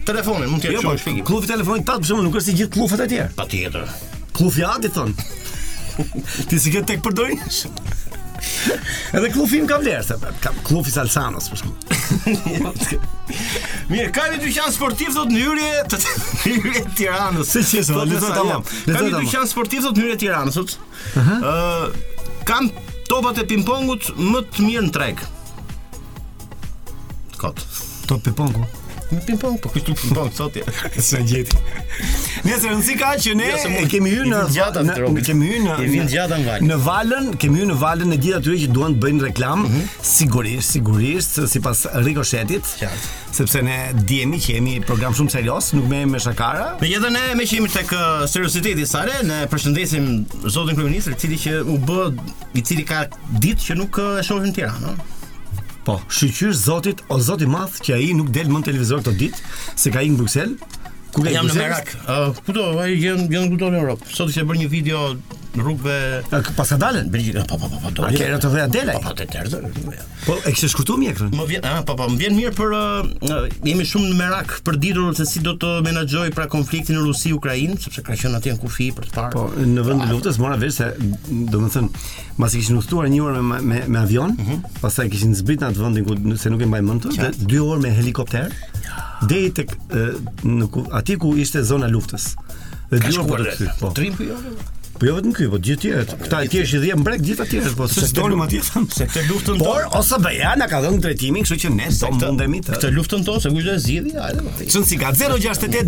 telefonin, 0.08 0.48
mund 0.52 0.64
të 0.64 0.70
jetë 0.72 0.80
jo, 0.80 0.84
shumë 0.96 1.16
po, 1.20 1.28
Klufi 1.32 1.50
telefonin 1.52 1.84
tatë, 1.84 2.06
përshemë, 2.06 2.24
nuk 2.24 2.38
është 2.40 2.54
i 2.54 2.58
gjithë 2.62 2.74
klufet 2.78 3.04
e 3.04 3.08
tjerë. 3.14 3.34
Pa 3.36 3.46
tjetër. 3.52 3.90
Klufi 4.38 4.64
adi, 4.68 4.92
thonë. 4.94 5.28
Ti 6.50 6.60
si 6.64 6.72
këtë 6.74 6.88
tek 6.94 7.02
përdojnësh. 7.04 7.60
Edhe 9.14 9.30
klufi 9.32 9.60
im 9.60 9.68
ka 9.68 9.76
vlerë, 9.80 10.02
se 10.08 10.16
kam 10.44 10.56
klufi 10.68 10.92
salsanos, 10.96 11.50
përshemë. 11.52 12.72
Mirë, 13.92 14.08
ka 14.16 14.30
një 14.32 14.40
dyqan 14.46 14.72
sportiv 14.76 15.12
thot 15.16 15.32
në 15.34 15.44
hyrje 15.44 15.86
të 15.92 16.00
hyrje 16.48 16.80
të 16.88 16.98
Tiranës. 17.04 17.52
Se 17.58 17.64
çes, 17.68 17.92
le 17.92 18.24
të 18.24 18.34
tamam. 18.40 18.64
Jo. 18.88 18.96
Ka 18.96 19.04
një 19.04 19.16
dyqan 19.20 19.52
sportiv 19.52 19.84
thot 19.88 20.00
në 20.00 20.06
hyrje 20.08 20.16
të 20.16 20.26
Tiranës. 20.26 20.76
Ëh, 21.20 22.28
kanë 22.48 22.88
topat 23.12 23.44
e 23.44 23.50
pingpongut 23.52 24.14
më 24.32 24.46
të 24.56 24.70
mirë 24.72 24.88
në 24.92 24.94
treg 24.96 25.26
kot. 27.44 27.60
To 28.08 28.18
pimpongu. 28.24 28.64
Pimpong, 29.30 29.60
po 29.62 29.70
kështu 29.70 29.94
pimpong 30.00 30.30
sot 30.34 30.56
ja. 30.58 30.64
Sa 31.06 31.20
gjeti. 31.28 31.60
Nëse 32.48 32.72
rëndsi 32.72 32.96
ka 32.98 33.12
që 33.22 33.36
ne 33.38 33.50
jo, 33.52 33.60
e 33.78 33.84
kemi 33.92 34.10
hyrë 34.10 34.30
në 34.32 34.40
gjata 34.56 34.82
në 34.88 35.12
kemi 35.28 35.50
hyrë 35.52 35.66
në 35.92 36.06
gjata 36.10 36.40
në 36.40 36.48
valën. 36.48 36.72
Në 36.72 36.80
valën 36.82 37.28
kemi 37.44 37.62
hyrë 37.62 37.70
në 37.70 37.76
valën 37.84 38.16
e 38.16 38.18
gjithë 38.24 38.40
atyre 38.40 38.58
që 38.64 38.72
duan 38.74 38.96
të 38.98 39.04
bëjnë 39.04 39.26
reklam, 39.28 39.68
mhm. 39.68 39.84
sigurisht, 40.16 40.72
sigurisht 40.74 41.38
sipas 41.52 41.86
rikoshetit. 42.08 42.74
Qartë 42.82 43.12
sepse 43.34 43.62
ne 43.66 43.78
dihemi 44.10 44.42
që 44.42 44.58
jemi 44.58 44.76
program 44.88 45.14
shumë 45.18 45.36
serios, 45.36 45.72
nuk 45.78 45.86
merrem 45.94 46.16
me 46.16 46.22
shakara. 46.26 46.72
Megjithëse 46.82 47.14
ne 47.14 47.24
me 47.38 47.46
që 47.50 47.60
jemi 47.60 47.72
tek 47.76 47.90
serioziteti 47.94 48.22
uh, 48.22 48.28
seriositeti 48.34 48.90
sa 48.96 49.06
re, 49.10 49.20
ne 49.30 49.44
përshëndesim 49.54 50.10
zotin 50.50 50.78
kryeminist, 50.80 51.14
i 51.14 51.22
cili 51.22 51.38
që 51.44 51.60
u 51.70 51.78
b, 51.86 52.02
i 52.58 52.66
cili 52.66 52.86
ka 52.90 53.06
ditë 53.38 53.70
që 53.72 53.80
nuk 53.84 54.02
uh, 54.08 54.16
e 54.22 54.26
shohim 54.26 54.54
Tiranën. 54.54 55.06
Po, 55.86 55.98
shqyqyr 56.10 56.52
zotit 56.56 57.02
o 57.12 57.18
zotit 57.20 57.50
math 57.52 57.82
që 57.84 57.98
ai 57.98 58.12
nuk 58.16 58.30
del 58.38 58.48
më 58.48 58.62
në 58.62 58.68
televizor 58.70 59.02
këtë 59.04 59.16
ditë, 59.20 59.56
se 59.84 59.92
ka 59.92 60.04
i 60.06 60.12
në 60.14 60.20
Bruxelles. 60.20 60.80
Kuk 61.14 61.26
ah, 61.26 61.30
e 61.30 61.34
jam 61.36 61.50
në 61.50 61.58
Merak. 61.60 61.92
Uh, 62.10 62.30
kuto, 62.48 62.70
jam, 63.04 63.26
jam 63.34 63.50
në 63.50 63.56
kuto 63.56 63.72
në 63.76 63.82
Europë. 63.84 64.14
Sot 64.18 64.32
që 64.34 64.46
e 64.46 64.48
bërë 64.50 64.62
një 64.64 64.70
video 64.72 65.02
në 65.58 65.64
rrugë 65.64 65.86
rrugëve. 65.86 66.54
Pas 66.58 66.70
ka 66.72 66.78
dalën? 66.82 67.10
pa, 67.34 67.44
pa, 67.46 67.58
pa, 67.58 67.68
po. 67.68 67.80
po, 67.80 67.80
po, 67.84 67.92
po 67.94 68.08
a 68.08 68.12
kërë 68.14 68.40
të 68.44 68.52
vëja 68.54 68.68
delaj? 68.74 68.96
Po 69.04 69.14
të 69.18 69.26
tërë. 69.30 69.62
Po 70.26 70.36
e 70.50 70.54
kishe 70.56 70.70
shkurtuar 70.74 71.00
mjekrën? 71.02 71.30
Më 71.36 71.46
vjen, 71.52 71.68
ah, 71.70 71.80
po 71.88 71.96
po, 72.00 72.08
më 72.10 72.20
vjen 72.22 72.36
mirë 72.38 72.56
për 72.58 72.74
uh, 72.74 73.08
uh, 73.30 73.46
jemi 73.68 73.86
shumë 73.88 74.10
në 74.12 74.18
merak 74.20 74.56
për 74.66 74.80
ditur 74.84 75.12
se 75.18 75.28
si 75.30 75.42
do 75.46 75.54
të 75.62 75.74
menaxhoj 75.86 76.30
pra 76.36 76.48
konfliktin 76.52 76.98
Rusi-Ukrainë, 77.04 77.78
sepse 77.84 78.02
ka 78.06 78.18
qenë 78.18 78.40
aty 78.42 78.54
në 78.54 78.62
kufi 78.64 78.90
për 78.98 79.10
të 79.10 79.18
parë. 79.18 79.34
Po 79.38 79.48
në 79.58 79.86
vend 79.88 80.06
të 80.06 80.10
luftës 80.12 80.42
mora 80.42 80.58
vesh 80.62 80.80
se 80.82 80.90
domethënë 81.30 82.06
pasi 82.40 82.62
kishin 82.64 82.80
udhëtuar 82.82 83.10
një 83.14 83.24
orë 83.28 83.44
me 83.52 83.62
me, 83.64 83.82
me 83.94 84.02
avion, 84.04 84.34
mhm. 84.38 84.64
pastaj 84.82 85.10
kishin 85.14 85.36
zbrit 85.38 85.62
në 85.64 85.70
atë 85.72 85.84
vendin 85.84 86.08
ku 86.08 86.38
se 86.42 86.50
nuk 86.54 86.62
e 86.66 86.72
mbajnë 86.72 86.90
mend 86.90 87.06
të, 87.06 87.18
dhe 87.22 87.60
2 87.60 87.66
orë 87.76 87.82
me 87.86 87.94
helikopter. 87.98 88.50
Deri 89.30 89.54
tek 89.56 89.78
uh, 89.94 90.96
aty 91.00 91.18
ku 91.22 91.36
ishte 91.40 91.62
zona 91.68 91.88
luftës. 91.92 92.34
Dhe 92.92 93.00
dy 93.06 93.16
orë 93.20 93.30
për 93.30 93.48
të. 93.56 93.70
Po. 93.80 93.94
Trim 93.98 94.18
po 94.18 94.28
jo. 94.34 94.38
Po 95.04 95.08
jo 95.12 95.18
vetëm 95.20 95.32
ky, 95.36 95.46
po 95.52 95.58
gjithë 95.60 95.82
tjerët. 95.84 96.12
Këta 96.16 96.38
i 96.40 96.48
thjesht 96.48 96.76
i 96.78 96.78
dhe 96.80 96.94
mbrek 96.96 97.20
gjithë 97.28 97.46
tjerë, 97.50 97.72
po 97.76 97.90
se 97.92 98.06
donim 98.16 98.40
atje 98.40 98.62
thon 98.64 98.86
se 98.88 99.04
te 99.12 99.20
luftën 99.26 99.58
tonë. 99.60 99.66
Por 99.68 99.98
ose 100.00 100.20
beja 100.24 100.54
na 100.56 100.64
ka 100.72 100.78
dhënë 100.86 101.02
drejtimin, 101.04 101.44
kështu 101.44 101.58
që 101.66 101.72
ne 101.76 101.90
do 101.92 102.12
mundemi 102.30 102.62
të 102.64 102.78
Te 102.80 102.92
luftën 102.96 103.26
tonë 103.28 103.44
se 103.44 103.52
kush 103.52 103.66
do 103.68 103.74
e 103.74 103.82
zgjidhi, 103.84 104.14
hajde. 104.16 104.54
Çon 104.72 104.88
po. 104.88 105.10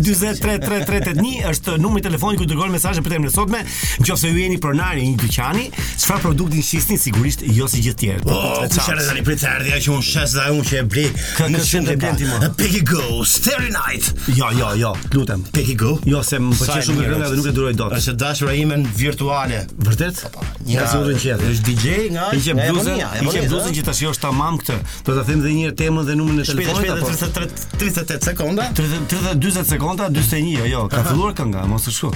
068 0.04 1.46
është 1.48 1.76
numri 1.80 2.02
i 2.02 2.04
telefonit 2.04 2.42
ku 2.42 2.48
dërgoni 2.50 2.74
mesazhe 2.76 3.00
për 3.06 3.14
temën 3.16 3.30
e 3.30 3.32
sotme. 3.32 3.62
Nëse 4.04 4.34
ju 4.34 4.36
jeni 4.42 4.58
pronari 4.60 5.06
i 5.06 5.14
një 5.14 5.22
dyqani, 5.24 5.64
çfarë 6.04 6.22
produkti 6.26 6.60
shisni 6.68 7.00
sigurisht 7.00 7.46
jo 7.56 7.70
si 7.72 7.80
gjithë 7.86 7.98
tjerët. 8.04 8.28
Po, 8.28 8.68
çfarë 8.74 9.00
oh, 9.00 9.08
tani 9.14 9.24
pritërdia 9.24 9.80
që 9.80 9.96
un 9.96 10.04
shes 10.04 10.36
dhe 10.36 10.46
un 10.52 10.60
që 10.64 10.78
e 10.82 10.84
blej. 10.92 11.10
Në 11.56 11.64
shëndet 11.70 11.94
e 11.94 11.96
blenti 12.04 12.28
më. 12.28 12.52
Peggy 12.60 12.84
Go, 12.92 13.22
Starry 13.24 13.72
Night. 13.72 14.12
Jo, 14.36 14.50
jo, 14.60 14.68
jo, 14.84 14.92
lutem. 15.16 15.46
Peggy 15.56 15.78
Go. 15.80 15.94
Jo, 16.06 16.20
se 16.26 16.40
më 16.42 16.52
pëlqen 16.60 16.86
shumë 16.90 17.06
kënga 17.08 17.30
dhe 17.32 17.40
nuk 17.40 17.50
e 17.52 17.56
duroj 17.56 17.74
dot. 17.80 17.96
Është 17.96 18.16
dashura 18.20 18.56
ime 18.58 18.80
në 18.82 18.92
virtuale. 19.06 19.62
Vërtet? 19.86 20.22
Një 20.66 20.86
zonjë 20.90 21.14
qenë, 21.22 21.50
është 21.52 21.66
DJ 21.68 21.94
nga? 22.14 22.26
I 22.36 22.40
kem 22.42 22.58
bluzën, 22.60 23.02
i 23.22 23.30
kem 23.32 23.48
bluzën 23.50 23.74
që 23.76 23.84
tash 23.86 24.02
jo 24.04 24.12
është 24.14 24.24
tamam 24.26 24.58
këtë. 24.62 24.76
Do 25.06 25.16
ta 25.18 25.24
them 25.28 25.42
edhe 25.44 25.52
një 25.56 25.66
herë 25.68 25.76
temën 25.80 26.08
dhe 26.08 26.16
numrin 26.18 26.42
e 26.42 26.46
telefonit, 26.48 26.96
vetëm 27.02 27.34
për 27.36 27.46
38 27.80 28.30
sekonda. 28.30 28.68
30, 28.78 29.12
40 29.12 29.68
sekonda, 29.74 30.08
41, 30.16 30.70
jo, 30.72 30.84
ka 30.92 31.04
filluar 31.10 31.36
kënga, 31.38 31.64
mos 31.70 31.86
e 31.90 31.94
shku. 31.96 32.12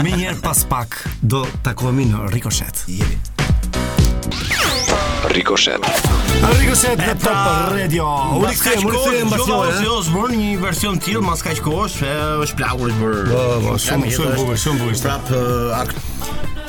Mirë 0.00 0.10
një 0.10 0.24
herë 0.30 0.38
pas 0.44 0.64
pak 0.74 1.00
do 1.34 1.44
takohemi 1.66 2.10
në 2.12 2.26
rikoshet. 2.34 2.84
Jemi. 3.00 3.20
Ricochet. 5.32 5.78
Ricochet 6.60 6.96
në 7.00 7.14
Top 7.22 7.70
Radio. 7.72 8.06
U 8.36 8.42
rikthem, 8.44 8.82
u 8.88 8.92
rikthem 8.92 9.30
pas 9.32 9.44
një 9.46 9.56
ose 9.56 9.92
os 9.94 10.10
një 10.36 10.48
version 10.60 10.98
tillë 11.00 11.22
mas 11.24 11.42
kaq 11.44 11.60
kohësh, 11.64 12.00
është 12.44 12.58
plagur 12.60 12.92
për. 12.98 13.32
Po, 13.64 13.76
shumë 13.86 14.10
shumë 14.16 14.34
bukur, 14.40 14.58
shumë 14.60 14.80
bukur. 14.82 14.98
Prap 15.04 15.32
uh, 15.34 16.13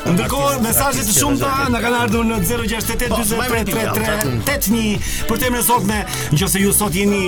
Ndërkohë, 0.06 0.58
mesazhe 0.62 1.02
të 1.02 1.14
shumta 1.16 1.50
na 1.74 1.80
kanë 1.82 1.98
ardhur 2.06 2.26
në 2.30 2.36
0688 2.46 4.42
për 4.46 4.60
temën 5.42 5.56
e 5.58 5.62
sotme, 5.66 5.98
nëse 6.36 6.60
ju 6.62 6.74
sot 6.78 6.94
jeni 6.94 7.24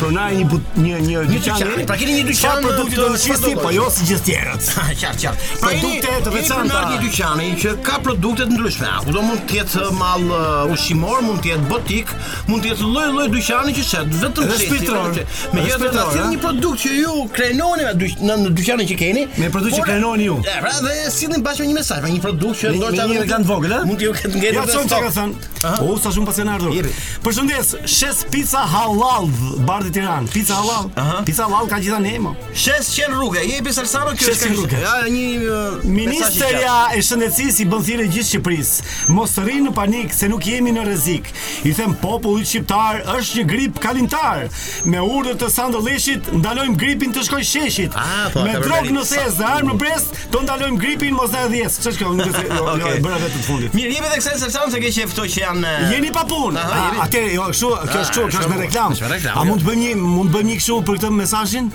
pronar 0.00 0.30
një 0.38 0.46
but, 0.48 0.70
një 0.80 1.00
një 1.04 1.24
dyqan, 1.28 1.60
pra 1.90 1.98
keni 2.00 2.14
një 2.20 2.26
dyqan 2.30 2.62
produkti 2.64 2.96
të 2.96 3.08
shisë, 3.24 3.50
po 3.60 3.72
jo 3.76 3.88
si 3.92 4.06
gjithë 4.08 4.24
tjerat. 4.28 4.68
Qartë, 5.02 5.12
qartë. 5.20 5.50
Pra 5.60 5.72
produkte 5.74 6.14
të 6.24 6.32
veçanta. 6.38 6.80
Një 6.88 7.10
marrë 7.20 7.50
që 7.64 7.74
ka 7.88 7.98
produkte 8.06 8.46
të 8.48 8.56
ndryshme. 8.56 8.88
Ku 9.04 9.14
do 9.18 9.26
mund 9.26 9.44
të 9.50 9.58
jetë 9.60 9.84
mall 9.98 10.24
uh, 10.30 10.72
ushqimor, 10.72 11.20
mund 11.26 11.44
të 11.44 11.52
jetë 11.52 11.68
botik, 11.68 12.12
mund 12.48 12.64
të 12.64 12.72
jetë 12.72 12.88
lloj-lloj 12.94 13.28
dyqani 13.36 13.76
që 13.76 13.86
shet 13.90 14.16
vetëm 14.22 14.54
të 14.54 14.58
shpirtërorë. 14.62 15.26
Me 15.52 15.66
jetë 15.68 15.92
të 15.98 16.08
tjerë 16.14 16.32
një 16.32 16.40
produkt 16.46 16.84
që 16.86 16.96
ju 17.02 17.28
krenoni 17.36 18.10
në 18.24 18.56
dyqanin 18.62 18.88
që 18.94 18.98
keni, 19.04 19.26
me 19.36 19.52
produkt 19.52 19.76
që 19.80 19.84
krenoni 19.90 20.30
ju. 20.30 20.40
Pra 20.48 20.72
dhe 20.80 20.96
sillni 21.12 21.42
bashkë 21.44 21.66
me 21.68 21.72
një 21.74 21.80
mesazh 21.82 22.06
pra 22.21 22.21
produkt 22.22 22.58
që 22.62 22.72
ndoshta 22.78 23.04
nuk 23.10 23.26
kanë 23.30 23.48
vogël, 23.48 23.74
ë? 23.76 23.80
Mund 23.88 24.00
të 24.00 24.12
ketë 24.18 24.40
ngjëra 24.40 24.64
të 24.68 24.82
tjera. 24.90 25.74
O, 25.86 25.94
sa 26.02 26.12
shumë 26.14 26.28
pasen 26.28 26.48
ardhur. 26.52 26.88
Përshëndetje, 27.24 27.80
shes 27.90 28.22
pizza 28.32 28.62
halal 28.72 29.28
bardhë 29.68 29.92
Tiranë. 29.96 30.30
Pizza 30.32 30.56
halal. 30.60 30.88
Pizza 31.26 31.44
halal 31.48 31.68
ka 31.70 31.80
gjithë 31.82 31.98
anëmo. 31.98 32.32
Shes 32.56 32.90
qen 32.96 33.12
rrugë, 33.16 33.42
jepi 33.50 33.74
salsaro 33.76 34.14
kjo 34.18 34.30
është 34.32 34.50
rrugë. 34.54 34.80
Ja, 34.84 34.94
një 35.10 35.56
ministeria 35.92 36.76
e 36.96 37.02
shëndetësisë 37.04 37.64
i 37.64 37.68
bën 37.72 37.86
thirrje 37.88 38.08
gjithë 38.08 38.30
Shqipërisë. 38.30 38.92
Mos 39.16 39.34
të 39.36 39.44
rrinë 39.46 39.66
në 39.68 39.72
panik 39.76 40.14
se 40.16 40.28
nuk 40.32 40.46
jemi 40.48 40.72
në 40.74 40.86
rrezik. 40.88 41.28
I 41.66 41.72
them 41.76 41.96
popullit 42.02 42.48
shqiptar, 42.50 43.02
është 43.18 43.40
një 43.40 43.46
grip 43.50 43.80
kalimtar. 43.82 44.46
Me 44.88 45.02
urdhër 45.02 45.36
të 45.42 45.50
sandolleshit 45.52 46.30
ndalojmë 46.38 46.78
gripin 46.80 47.12
të 47.14 47.26
shkojë 47.28 47.48
sheshit. 47.48 47.98
Ah, 47.98 48.28
po, 48.34 48.46
Me 48.46 48.56
drogë 48.62 48.94
në 48.96 49.04
thezë, 49.10 49.44
armë 49.46 49.72
në 49.74 49.78
brez, 49.82 50.06
do 50.32 50.40
ndalojmë 50.46 50.80
gripin 50.82 51.14
mos 51.18 51.34
na 51.34 51.44
dhjes. 51.52 51.80
Ç'është 51.84 51.98
kjo? 52.00 52.11
unë 52.12 52.26
jo, 52.28 52.64
okay. 52.72 52.90
jo, 52.90 53.02
bëra 53.04 53.20
vetë 53.22 53.36
të 53.40 53.46
fundit. 53.46 53.76
Mirë, 53.76 53.92
jemi 53.96 54.10
tek 54.12 54.24
Sense 54.24 54.48
Sound 54.52 54.74
se 54.74 54.80
ke 54.82 54.90
qejf 54.92 55.12
këto 55.14 55.26
që 55.34 55.42
janë 55.44 55.72
Jeni 55.92 56.10
pa 56.14 56.24
punë. 56.28 56.64
Atë, 57.06 57.22
jo, 57.34 57.46
kështu, 57.52 57.70
kjo 57.92 58.02
është 58.02 58.18
kjo, 58.18 58.24
kjo 58.32 58.42
është 58.42 58.50
me 58.52 58.58
reklam. 58.58 58.98
A 59.12 59.16
jo. 59.28 59.44
mund 59.48 59.62
të 59.62 59.68
bëjmë 59.68 59.82
një, 59.82 59.94
mund 60.02 60.30
të 60.30 60.36
bëjmë 60.36 60.50
një 60.52 60.58
kështu 60.60 60.78
për 60.90 61.00
këtë 61.00 61.12
mesazhin? 61.20 61.70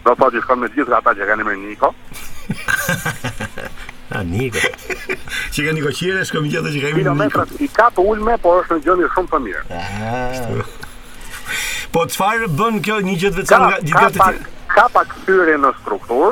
do 0.06 0.12
të 0.13 0.27
që 0.36 0.43
shkon 0.45 0.60
me 0.62 0.67
gjithë 0.75 0.93
ata 0.99 1.13
që 1.17 1.25
kanë 1.32 1.47
mërë 1.47 1.62
Niko. 1.63 1.89
A, 4.13 4.21
Niko. 4.23 4.62
që 4.62 5.65
ka 5.65 5.73
Niko 5.73 5.93
Shire, 5.97 6.21
shkon 6.30 6.45
me 6.45 6.51
gjithë 6.53 6.73
që 6.75 6.84
kanë 6.84 6.99
mërë 6.99 7.15
Niko. 7.23 7.47
I 7.65 7.71
ka 7.80 7.88
të 7.97 8.06
ullme, 8.12 8.36
por 8.45 8.62
është 8.62 8.77
në 8.77 8.86
gjëndi 8.86 9.10
shumë 9.15 9.34
për 9.34 9.41
mirë. 9.47 9.80
Ah. 9.80 11.58
Po 11.97 12.06
çfarë 12.13 12.51
bën 12.62 12.77
kjo 12.86 12.99
një 13.08 13.17
gjë 13.23 13.34
të 13.39 13.47
nga 13.49 13.71
gjithë 13.80 13.97
ka, 13.97 14.12
ka, 14.19 14.21
pak, 14.21 14.53
ka 14.77 14.86
pak 14.99 15.17
fyre 15.25 15.58
në 15.65 15.73
strukturë, 15.80 16.30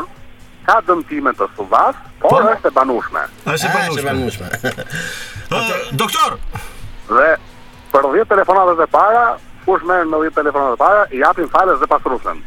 ka 0.70 0.78
dëmtime 0.86 1.34
të 1.42 1.50
sulvas, 1.58 1.98
por 2.22 2.46
po. 2.46 2.54
është 2.54 2.70
e 2.70 2.76
banueshme. 2.78 3.26
Është 3.58 3.74
e 3.74 3.74
ah, 3.74 4.06
banueshme. 4.06 4.48
doktor, 6.06 6.38
dhe 7.10 7.28
për 7.94 8.08
10 8.18 8.30
telefonatet 8.34 8.84
e 8.86 8.90
para, 8.92 9.26
kush 9.66 9.86
merr 9.88 10.08
me 10.10 10.20
10 10.26 10.36
telefonatet 10.40 10.78
e 10.80 10.84
para, 10.84 11.06
i 11.16 11.22
japin 11.24 11.50
falës 11.54 11.82
dhe 11.82 11.90
pasrrufën. 11.92 12.44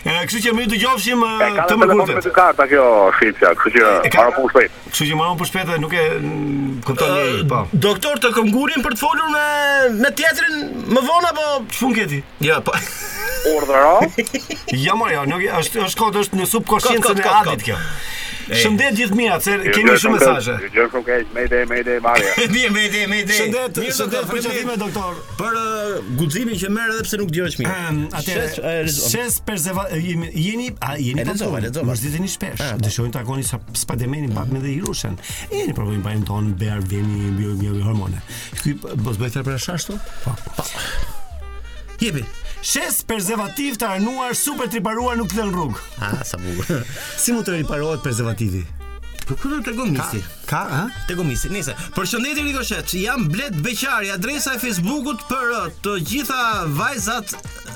kështu 0.00 0.44
që 0.46 0.52
më 0.56 0.66
dëgjofshim 0.76 1.22
të 1.22 1.76
më 1.82 1.88
kurtë. 1.90 2.20
Ka 2.30 2.32
karta 2.38 2.68
kjo 2.70 2.86
shitja, 3.18 3.50
kështu 3.58 3.76
që 3.76 3.92
para 4.14 4.34
punës 4.38 4.54
shpejt. 4.54 4.78
Kështu 4.94 5.10
që 5.10 5.18
më 5.18 5.30
vonë 5.32 5.50
shpejt 5.50 5.70
dhe 5.74 5.80
nuk 5.82 5.98
e 5.98 6.06
mm, 6.16 6.74
kupton 6.86 7.18
ai, 7.18 7.30
po. 7.50 7.64
Doktor 7.88 8.22
të 8.22 8.30
këngurin 8.38 8.86
për 8.86 8.94
të 8.94 9.02
folur 9.02 9.34
me 9.34 9.44
me 10.04 10.14
teatrin 10.22 10.68
më 10.94 11.02
vonë 11.10 11.34
apo 11.34 11.50
çfarë 11.74 11.98
keti? 11.98 12.22
Jo, 12.46 12.62
po. 12.70 12.78
Urdhëro. 13.40 13.92
Jo, 14.76 14.94
jo, 15.14 15.22
nuk 15.30 15.44
është 15.60 15.79
është 15.86 16.04
kod 16.04 16.18
është 16.24 16.40
në 16.40 16.48
subkonsciencën 16.54 17.20
e 17.24 17.30
Adit 17.42 17.66
kjo. 17.70 17.78
Shëndet 18.50 18.96
gjithë 18.98 19.14
mirë, 19.14 19.34
se 19.44 19.52
kemi 19.62 19.92
shumë 20.00 20.16
mesazhe. 20.18 20.54
Jo 20.74 20.86
shumë 20.90 21.04
keq, 21.06 21.28
me 21.36 21.44
ide, 21.46 21.58
me 21.70 21.76
ide 21.84 21.98
Maria. 22.02 22.32
Mi 22.50 22.64
me 22.74 22.82
ide, 22.88 23.02
me 23.06 23.20
ide. 23.20 23.36
Shëndet, 23.36 23.78
shëndet 23.94 24.24
për 24.26 24.40
çfarë 24.46 24.74
doktor? 24.80 25.20
Për 25.38 25.58
uh, 25.60 26.08
guximin 26.18 26.58
që 26.58 26.70
merr 26.74 26.96
edhe 26.96 27.04
pse 27.06 27.20
nuk 27.20 27.30
dëgjohesh 27.30 27.58
mirë. 27.60 27.92
Atëre, 28.18 28.48
ses 28.90 29.36
për 29.46 29.62
jeni 30.00 30.72
a 30.88 30.96
jeni 30.98 31.28
të 31.30 31.36
zonë, 31.44 31.62
të 31.68 31.72
zonë. 31.78 31.86
Mos 31.92 32.02
dizeni 32.02 32.32
shpesh. 32.32 32.58
Po. 32.64 32.72
Dëshojnë 32.82 33.14
takoni 33.20 33.46
sa 33.46 33.60
spademeni 33.84 34.32
mbat 34.32 34.50
me 34.56 34.64
dhe 34.64 34.72
hirushën. 34.80 35.14
Jeni 35.54 35.76
provojmë 35.78 36.02
bajin 36.08 36.26
ton 36.32 36.50
bear 36.58 36.82
vini 36.90 37.30
mbi 37.36 37.52
bio 37.60 37.76
hormone. 37.86 38.18
Ky 38.64 38.74
bos 38.80 39.14
po, 39.14 39.18
bëhet 39.22 39.44
për 39.46 39.62
shashtu? 39.62 40.00
Po. 40.26 40.34
po. 40.58 40.66
Jepi. 42.02 42.26
Shes 42.66 43.00
prezervativ 43.08 43.78
të 43.80 43.86
arnuar 43.96 44.34
super 44.36 44.68
triparuar 44.68 45.16
nuk 45.16 45.30
dhe 45.32 45.46
në 45.46 45.52
rrug 45.54 45.78
A, 46.04 46.10
sa 46.28 46.36
bukur 46.40 46.82
Si 47.22 47.32
mu 47.32 47.40
të 47.46 47.54
riparohet 47.62 48.02
prezervativi? 48.04 48.66
Ku 49.30 49.46
do 49.46 49.60
të 49.62 49.72
gomisi? 49.78 50.20
Ka, 50.42 50.44
ka, 50.50 50.60
ha? 50.72 50.82
Te 51.06 51.14
gomisi. 51.14 51.52
Nëse, 51.54 51.70
përshëndetje 51.94 52.42
Nikoshet, 52.48 52.90
jam 52.98 53.28
Bled 53.30 53.60
Beqari, 53.62 54.08
adresa 54.10 54.56
e 54.56 54.58
Facebookut 54.58 55.22
për 55.28 55.52
uh, 55.52 55.68
të 55.84 55.92
gjitha 56.00 56.40
vajzat 56.74 57.36
uh, 57.38 57.70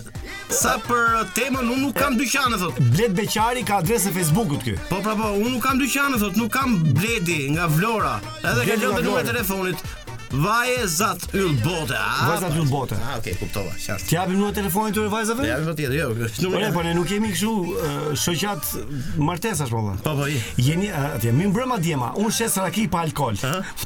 Sa 0.50 0.74
për 0.82 1.04
uh, 1.20 1.22
temën 1.36 1.62
unë 1.70 1.78
nuk 1.84 1.94
kam 2.00 2.18
dyqan 2.18 2.56
e 2.56 2.58
thot. 2.58 2.82
Bled 2.96 3.14
Beqari 3.14 3.62
ka 3.68 3.78
adresën 3.84 4.10
e 4.10 4.16
Facebookut 4.18 4.66
këy. 4.66 4.74
Po 4.90 4.98
pra, 5.04 5.14
po, 5.18 5.30
unë 5.38 5.54
nuk 5.54 5.62
kam 5.64 5.78
dyqan 5.80 6.18
e 6.18 6.24
thot, 6.24 6.34
nuk 6.38 6.50
kam 6.58 6.74
bledi 6.90 7.44
nga 7.54 7.70
Vlora. 7.70 8.16
Edhe 8.42 8.66
ka 8.72 8.80
lënë 8.82 9.04
numrin 9.06 9.22
e 9.22 9.36
telefonit. 9.36 9.92
Vajzat 10.38 11.34
yll 11.34 11.54
bote. 11.64 11.98
Vajzat 12.28 12.54
yll 12.58 12.68
bote. 12.70 12.96
Ah, 12.96 13.18
okay, 13.18 13.34
kuptova. 13.38 13.70
Qartë. 13.80 14.06
Ti 14.08 14.14
japim 14.16 14.42
e 14.46 14.50
telefonin 14.56 14.94
tonë 14.96 15.08
vajzave? 15.12 15.46
Ja, 15.46 15.58
më 15.62 15.74
tjetër, 15.78 15.96
jo. 15.98 16.14
Po 16.54 16.58
ne 16.58 16.70
po 16.74 16.82
ne 16.86 16.92
nuk 16.96 17.08
jemi 17.12 17.28
kështu 17.34 17.50
shoqat 18.24 18.62
martesash 19.22 19.70
po 19.70 19.76
vëllai. 19.84 20.02
Po 20.02 20.06
po. 20.10 20.14
po, 20.22 20.26
po 20.26 20.28
Jeni 20.66 20.88
atje, 20.98 21.30
më 21.36 21.44
mbrëmë 21.52 21.76
djema. 21.84 22.08
Unë 22.18 22.32
shes 22.34 22.54
raki 22.64 22.84
pa 22.90 22.98
alkol. 23.06 23.36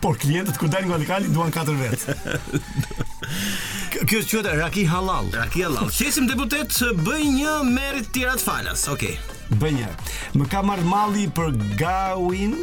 Por 0.02 0.14
klientët 0.22 0.56
kur 0.60 0.68
dalin 0.72 0.86
nga 0.92 0.98
alkali 1.02 1.26
duan 1.34 1.52
katër 1.54 1.76
vet. 1.82 2.00
Kjo 3.98 4.18
është 4.22 4.30
çuda 4.32 4.50
raki 4.62 4.84
halal. 4.88 5.26
Raki 5.36 5.60
halal. 5.66 5.88
Shesim 5.92 6.26
deputet 6.30 6.72
bëj 7.04 7.24
një 7.40 7.54
merit 7.74 8.06
të 8.14 8.20
falas. 8.40 8.82
Okay. 8.92 9.14
Bën 9.56 9.72
një. 9.78 9.88
Më 10.36 10.46
ka 10.52 10.60
marr 10.64 10.82
malli 10.84 11.24
për 11.34 11.54
Gawin 11.80 12.54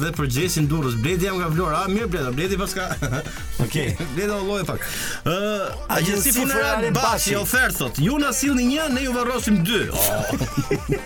dhe 0.00 0.12
për 0.16 0.28
Jesin 0.32 0.64
Durrës. 0.70 0.94
Bledi 1.02 1.26
jam 1.26 1.36
nga 1.38 1.50
Vlora. 1.52 1.82
Ah, 1.84 1.90
mirë 1.92 2.08
Bledi, 2.08 2.32
Bledi 2.38 2.58
paska. 2.60 2.86
Okej. 3.64 3.90
Okay. 3.92 3.92
Bledi 4.14 4.28
do 4.30 4.38
lloj 4.46 4.62
pak. 4.70 4.80
Ë, 4.80 5.34
uh, 5.34 5.84
agjenci 5.98 6.32
funerare 6.38 6.92
Bashi 6.96 7.36
ofertë 7.36 7.76
thot. 7.82 8.00
Ju 8.00 8.16
na 8.22 8.32
sillni 8.36 8.64
një, 8.70 8.88
ne 8.94 9.04
ju 9.06 9.14
varrosim 9.16 9.60
dy. 9.66 9.84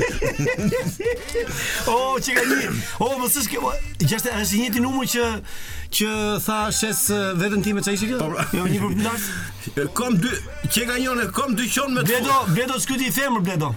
O 1.90 1.98
që 2.22 2.37
ka 2.37 2.44
një 2.48 2.74
O 3.02 3.09
më 3.20 3.30
sësh 3.35 3.48
ke 3.52 3.61
Gjashtë 4.04 4.35
është 4.42 4.61
një 4.61 4.70
të 4.76 4.83
numër 4.85 5.11
që 5.14 5.28
Që 5.94 6.12
tha 6.46 6.59
shes 6.74 7.02
vetën 7.40 7.62
ti 7.64 7.74
me 7.76 7.85
që 7.87 7.94
ishë 7.96 8.09
kjo 8.12 8.18
po, 8.22 8.26
pra. 8.35 8.46
Jo 8.57 8.64
një 8.70 8.83
përpëndar 8.85 9.90
Kom 9.96 10.16
dy 10.22 10.35
Që 10.70 10.87
ka 10.90 10.98
një 10.98 11.16
në 11.22 11.28
kom 11.37 11.57
dy 11.59 11.68
qonë 11.76 11.96
me 11.98 12.04
të 12.07 12.12
Bledo, 12.12 12.38
bledo 12.54 12.78
s'kyti 12.83 13.11
i 13.11 13.14
themër, 13.16 13.44
bledo 13.46 13.74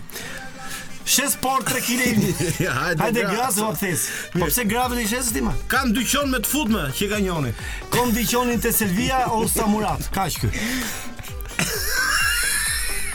Shes 1.07 1.37
por 1.39 1.61
3 1.63 1.79
kg. 1.87 2.17
Hajde. 2.75 2.99
Hajde 2.99 3.21
gazë 3.31 3.61
o 3.63 3.69
thes. 3.79 4.01
Po 4.33 4.49
pse 4.49 4.65
grave 4.67 4.97
i 4.99 5.05
shesë 5.07 5.37
ti 5.37 5.43
ma? 5.45 5.53
Kam 5.71 5.93
dy 5.95 6.01
dyqon 6.03 6.27
me 6.33 6.41
të 6.43 6.51
futme 6.51 6.81
që 6.97 7.07
ka 7.13 7.19
njoni. 7.23 7.53
Kam 7.93 8.11
dyqonin 8.11 8.59
te 8.59 8.73
Selvia 8.75 9.21
ose 9.31 9.53
Samurat. 9.55 10.03
Kaq 10.11 10.41
ky. 10.43 10.51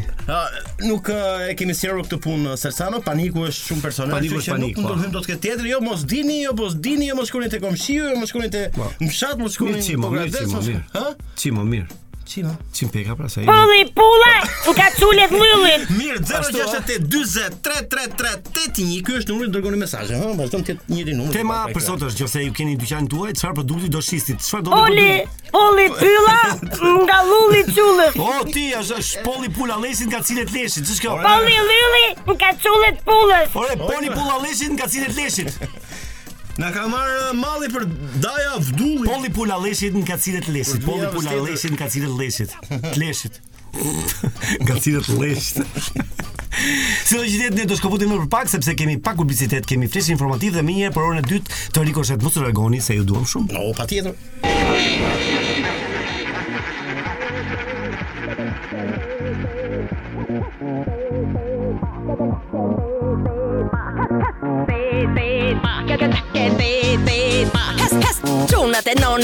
nuk 0.87 1.11
e 1.13 1.53
kemi 1.59 1.75
sjellur 1.77 2.07
këtë 2.07 2.19
punë 2.25 2.55
uh, 2.55 2.57
Sersano, 2.61 3.03
paniku 3.05 3.45
është 3.51 3.69
shumë 3.69 3.85
personal. 3.85 4.15
Paniku 4.17 4.39
është 4.41 4.55
paniku. 4.55 4.81
Nuk 4.85 4.95
po. 4.95 4.97
do 5.03 5.11
dot 5.19 5.29
këtë 5.29 5.43
tjetër, 5.45 5.69
jo 5.75 5.83
mos 5.85 6.07
dini, 6.09 6.39
jo 6.47 6.55
mos 6.57 6.79
dini, 6.89 7.11
jo 7.11 7.19
mos 7.21 7.29
shkruani 7.29 7.51
te 7.53 7.61
komshiu, 7.61 8.09
jo 8.15 8.17
mos 8.17 8.33
shkruani 8.33 8.51
te 8.57 8.65
po. 8.79 8.89
mshat, 9.05 9.37
mos 9.43 9.59
shkruani. 9.59 9.85
Çimo, 9.91 10.11
mirë, 10.15 10.33
çimo, 10.39 10.63
mirë. 10.65 10.83
Ha? 10.97 11.07
Çimo, 11.37 11.67
mirë. 11.69 12.05
Qima? 12.27 12.57
Qim 12.75 12.89
pega 12.91 13.15
pra 13.17 13.29
sa 13.31 13.41
i. 13.41 13.45
Po 13.47 13.53
pula, 14.01 14.33
u 14.67 14.73
ka 14.75 14.87
çule 14.99 15.27
vëllin. 15.31 15.85
Mirë, 15.99 16.21
0688 16.27 17.59
40 17.63 17.85
333 17.93 18.51
81, 18.57 19.05
ky 19.07 19.15
është 19.21 19.33
numri 19.33 19.51
dërgoni 19.55 19.79
mesazh, 19.81 20.11
ha, 20.19 20.33
vazhdon 20.39 20.65
të 20.67 20.75
ketë 20.75 20.95
një 20.99 21.05
ditë 21.11 21.29
Tema 21.37 21.61
për 21.71 21.85
sot 21.87 22.03
është, 22.09 22.27
nëse 22.27 22.43
ju 22.49 22.55
keni 22.59 22.75
dyqan 22.83 23.07
tuaj, 23.13 23.31
çfarë 23.39 23.57
produkti 23.61 23.91
do 23.97 24.03
shistit? 24.03 24.43
Çfarë 24.43 24.67
do 24.67 24.73
të 24.73 24.81
bëni? 24.81 25.05
Oli, 25.07 25.21
oli 25.63 25.87
pula 26.01 26.89
nga 27.07 27.21
lulli 27.31 27.63
çullës. 27.71 28.19
O 28.19 28.35
ti 28.51 28.67
as 28.77 28.91
e 28.97 29.23
pula 29.57 29.79
lëshit 29.87 30.11
nga 30.11 30.23
cilet 30.27 30.51
lëshit, 30.57 30.83
ç'është 30.91 31.07
kjo? 31.07 31.15
Po 31.23 31.37
i 31.47 31.61
lëli, 31.71 32.07
u 32.35 32.39
ka 32.43 32.53
çule 32.63 32.91
pula. 33.07 33.43
Po 33.55 34.01
i 34.03 34.11
pula 34.11 34.43
lëshit 34.45 34.75
nga 34.77 34.91
cilet 34.93 35.15
lëshit. 35.15 35.63
Na 36.57 36.71
ka 36.73 36.87
marr 36.89 37.13
uh, 37.21 37.35
malli 37.37 37.67
për 37.69 37.83
daja 38.25 38.55
vdulli. 38.65 39.05
Polli 39.05 39.29
pula 39.37 39.57
lleshit 39.61 39.95
në 39.97 40.05
kacilet 40.09 40.45
të 40.49 40.53
lleshit. 40.57 40.85
Polli 40.87 41.07
pula 41.13 41.31
lleshit 41.45 41.71
në 41.75 41.79
kacilet 41.81 42.09
të 42.09 42.17
Tleshit. 42.97 43.33
Të 43.35 43.41
Në 44.63 44.67
kacilet 44.71 45.05
të 45.05 45.13
lleshit. 45.19 45.61
do 47.13 47.23
qitet, 47.27 47.55
ne 47.59 47.65
do 47.69 47.75
shko 47.77 47.89
më 47.93 48.01
për 48.23 48.29
pak, 48.33 48.49
sepse 48.49 48.73
kemi 48.79 48.97
pak 49.05 49.17
publicitet, 49.21 49.67
kemi 49.69 49.87
flesh 49.93 50.09
informativ 50.15 50.53
dhe 50.57 50.63
minje, 50.65 50.89
për 50.97 51.03
orën 51.11 51.19
e 51.21 51.23
dytë 51.29 51.53
të 51.77 51.81
rikoshet 51.91 52.21
më 52.25 52.31
së 52.33 52.41
rëgoni, 52.49 52.79
se 52.89 52.93
ju 52.97 53.05
duam 53.05 53.25
shumë. 53.29 53.53
No, 53.53 53.77
pa 53.77 53.85
tjetër. 53.91 54.15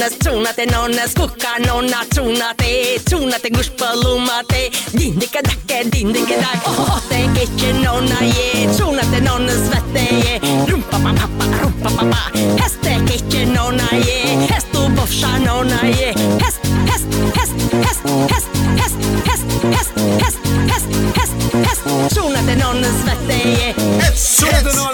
nonnas, 0.08 0.18
tron 0.18 0.46
att 0.46 0.56
det 0.56 0.62
är 0.62 0.72
nonnas, 0.76 1.14
kuckar 1.14 1.66
nonna, 1.66 1.96
tron 2.14 2.42
att 2.50 2.58
det 2.58 2.94
är, 2.94 2.98
tron 2.98 3.28
att 3.28 3.42
det 3.42 3.48
är 3.48 3.54
gushballum 3.54 4.22
att 4.24 4.48
det 4.48 4.66
är 4.66 4.98
dindikadacke, 4.98 5.82
dindikadak, 5.84 6.58
åh, 6.64 6.98
det 7.08 7.14
är 7.14 7.28
getje 7.36 7.72
nonna, 7.74 8.16
yeah, 8.24 8.74
tron 8.76 8.98
att 8.98 9.10
det 9.10 9.16
är 9.16 9.22
nonnas 9.22 9.54
svette, 9.54 10.14
yeah, 10.14 10.66
rumpa 10.66 10.96
pappa, 10.98 11.44
rumpa 11.62 11.88
pappa, 11.90 12.18
häst 12.58 12.78
är 12.84 13.10
getje 13.12 13.46
nonna, 13.46 14.04
yeah, 14.08 14.40
häst 14.50 14.66
och 14.84 14.90
boffsa 14.90 15.38
nonna, 15.46 15.88
yeah, 15.88 16.16
häst, 16.42 16.60
häst, 16.92 17.06
häst, 17.34 17.52
häst, 17.62 18.02
häst, 18.30 18.46
häst, 18.76 18.96
häst, 19.06 19.46
häst, 19.72 19.90
häst, 20.18 20.38
häst, 20.68 20.86
häst, 21.14 21.54
häst, 21.86 22.14
tron 22.14 22.36
att 22.36 22.46
det 22.46 22.52
är 22.52 22.66
nonnas 22.72 22.96
svette, 23.04 23.48
yeah, 23.48 24.00
häst, 24.00 24.42
häst, 24.42 24.91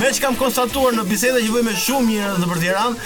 me 0.02 0.10
që 0.13 0.19
kam 0.21 0.36
konstatuar 0.36 0.93
në 0.93 1.06
biseda 1.08 1.39
që 1.41 1.54
vëjme 1.54 1.76
shumë 1.86 2.10
një 2.17 2.34
në 2.43 2.49
për 2.52 2.60
tjeran 2.62 2.97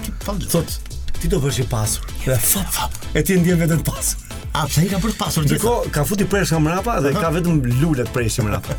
Të 0.00 0.14
po, 0.24 0.36
Thot, 0.52 0.76
ti 1.18 1.32
do 1.32 1.40
bësh 1.42 1.62
i 1.64 1.70
pasur. 1.72 2.12
Dhe 2.24 2.36
fap 2.38 3.02
E 3.18 3.22
ti 3.26 3.36
ndjen 3.40 3.58
vetëm 3.64 3.82
pasur. 3.86 4.28
A 4.52 4.66
pse 4.68 4.82
i 4.84 4.88
ka 4.90 4.98
bërë 5.00 5.16
pasur 5.18 5.46
gjithë? 5.48 5.62
Ko 5.64 5.74
ka 5.92 6.02
futi 6.08 6.26
preshë 6.28 6.58
mrapa 6.60 6.98
dhe 7.04 7.14
ka 7.16 7.30
vetëm 7.34 7.60
lulet 7.82 8.08
preshë 8.12 8.44
mrapa. 8.46 8.76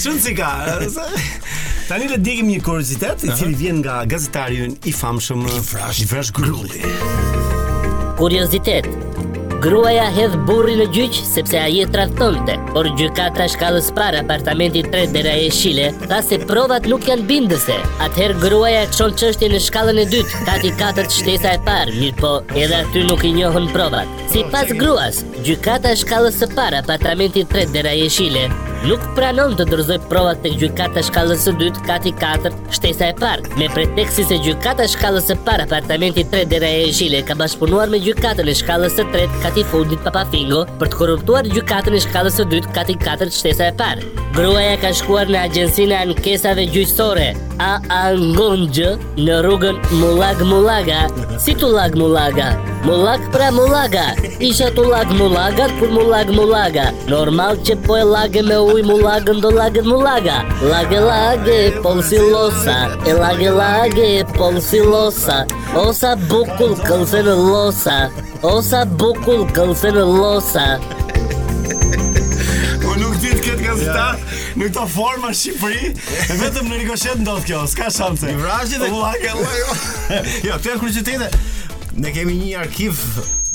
Çun 0.00 0.20
si 0.24 0.34
ka? 0.38 0.50
Tani 1.88 2.08
le 2.08 2.16
dikim 2.20 2.48
një 2.48 2.60
kuriozitet 2.64 3.24
i 3.28 3.32
cili 3.36 3.56
vjen 3.60 3.80
nga 3.84 4.00
gazetari 4.08 4.70
i 4.88 4.94
famshëm 4.96 5.44
I 5.44 5.56
Ifrash 6.06 6.32
Grulli. 6.32 6.84
Kuriozitet. 8.18 8.88
Gruaja 9.62 10.08
hedhë 10.10 10.38
burri 10.48 10.72
në 10.74 10.88
gjyqë 10.90 11.20
sepse 11.28 11.54
a 11.60 11.68
jetë 11.70 11.98
ratëtonte, 12.00 12.56
por 12.74 12.88
gjykata 12.98 13.44
shkallës 13.52 13.92
parë 13.94 14.24
apartamentit 14.24 14.88
3 14.90 15.12
dera 15.14 15.36
e 15.38 15.52
shile, 15.54 15.84
ta 16.10 16.18
se 16.26 16.40
provat 16.48 16.88
nuk 16.90 17.06
janë 17.06 17.28
bindëse. 17.28 17.76
Atëherë 18.08 18.40
gruaja 18.42 18.80
e 18.88 18.88
qonë 18.96 19.14
qështje 19.22 19.52
në 19.54 19.60
shkallën 19.68 20.02
e 20.02 20.08
dytë, 20.16 20.42
ka 20.50 20.58
ti 20.64 20.74
katët 20.82 21.14
shtesa 21.18 21.54
e 21.54 21.62
parë, 21.68 21.94
mirë 22.00 22.18
po 22.18 22.32
edhe 22.58 22.80
aty 22.82 23.06
nuk 23.06 23.22
i 23.28 23.30
njohën 23.38 23.70
provat. 23.76 24.10
Si 24.34 24.42
pas 24.50 24.74
gruas, 24.82 25.22
gjykata 25.46 25.94
shkallës 26.02 26.42
shkallës 26.42 26.58
parë 26.58 26.82
apartamentit 26.82 27.54
3 27.54 27.70
dera 27.78 27.94
e 28.02 28.10
shile, 28.10 28.48
nuk 28.88 29.00
pranon 29.16 29.52
të 29.56 29.64
dërzoj 29.70 29.98
provat 30.10 30.40
të 30.42 30.50
gjykata 30.58 31.02
shkallës 31.06 31.44
e 31.52 31.54
2, 31.60 31.68
kati 31.86 32.10
4, 32.18 32.50
shtesa 32.74 33.10
e 33.12 33.16
parë, 33.20 33.44
me 33.60 33.68
preteksi 33.74 34.24
se 34.26 34.38
gjykata 34.42 34.88
shkallës 34.90 35.28
e 35.34 35.36
parë 35.46 35.66
apartamenti 35.68 36.24
3 36.32 36.48
dhe 36.50 36.58
reje 36.64 36.88
e 36.88 36.96
shile 36.98 37.20
ka 37.28 37.36
bashkëpunuar 37.38 37.92
me 37.92 38.00
gjykatën 38.02 38.50
e 38.50 38.56
shkallës 38.62 38.98
e 38.98 39.04
3, 39.14 39.28
kati 39.44 39.64
fundit 39.72 40.02
pa 40.06 40.10
pa 40.16 40.24
për 40.34 40.88
të 40.92 40.96
korruptuar 40.98 41.46
gjykatën 41.54 41.94
e 41.94 42.02
shkallës 42.08 42.40
e 42.42 42.48
2, 42.56 42.62
kati 42.74 42.98
4, 43.06 43.30
shtesa 43.38 43.70
e 43.70 43.76
parë. 43.82 44.10
Gruaja 44.32 44.76
ka 44.80 44.90
shkuar 44.96 45.28
në 45.28 45.42
agjensinë 45.46 45.96
anë 46.02 46.14
kesave 46.24 46.64
gjyqësore, 46.72 47.26
a 47.62 47.72
a 47.94 47.98
ngonjë 48.16 48.92
në 49.26 49.40
rrugën 49.44 49.80
Mulag 50.00 50.40
Mulaga, 50.48 51.02
si 51.44 51.52
të 51.54 51.68
lag 51.74 51.98
Mulaga, 52.00 52.46
Mulag 52.88 53.26
pra 53.34 53.50
Mulaga, 53.52 54.06
isha 54.40 54.70
të 54.74 54.86
lag 54.88 55.12
Mulaga, 55.20 55.68
kur 55.76 55.92
Mulag 55.92 56.32
Mulaga, 56.32 56.86
normal 57.12 57.60
që 57.68 57.76
po 57.84 58.00
e 58.00 58.08
lagë 58.14 58.46
me 58.48 58.58
u. 58.64 58.71
Uj 58.72 58.80
mu 58.88 58.92
lagën 59.04 59.36
do 59.44 59.50
lagën 59.52 59.84
mu 59.84 59.96
laga 60.00 60.42
Lage 60.64 61.00
lage 61.00 61.58
pon 61.82 62.00
si 62.08 62.16
losa 62.18 62.76
E 63.06 63.12
lage 63.12 63.50
lage 63.52 64.24
pon 64.36 64.60
si 64.62 64.80
losa 64.80 65.44
Osa 65.76 66.16
bukull 66.30 66.72
kën 66.86 67.04
se 67.10 67.16
në 67.26 67.34
losa 67.36 67.98
Osa 68.42 68.80
bukull 68.86 69.44
kën 69.52 69.74
në 69.98 70.04
losa 70.08 70.66
Po 71.10 72.94
nuk 72.96 73.16
ditë 73.20 73.42
këtë 73.44 73.62
gazetat 73.66 74.18
Në 74.56 74.64
Nuk 74.72 74.76
forma 74.94 75.34
Shqipëri 75.36 75.86
E 75.92 75.94
vetëm 76.40 76.66
në 76.72 76.76
rikoshet 76.84 77.18
në 77.20 77.24
do 77.28 77.34
të 77.42 77.46
kjo 77.50 77.60
Ska 77.76 77.86
shamëse 77.98 78.26
Një 78.32 78.36
dhe 78.38 78.44
e 78.88 78.90
lage 78.96 79.30
lage 79.36 79.36
Jo, 80.48 80.54
këtë 80.56 80.56
e 80.56 80.56
kërë 80.70 80.80
qëtë 80.96 81.18
dhe 81.26 81.32
Ne 82.00 82.08
kemi 82.16 82.34
një 82.40 82.50
arkiv 82.64 82.94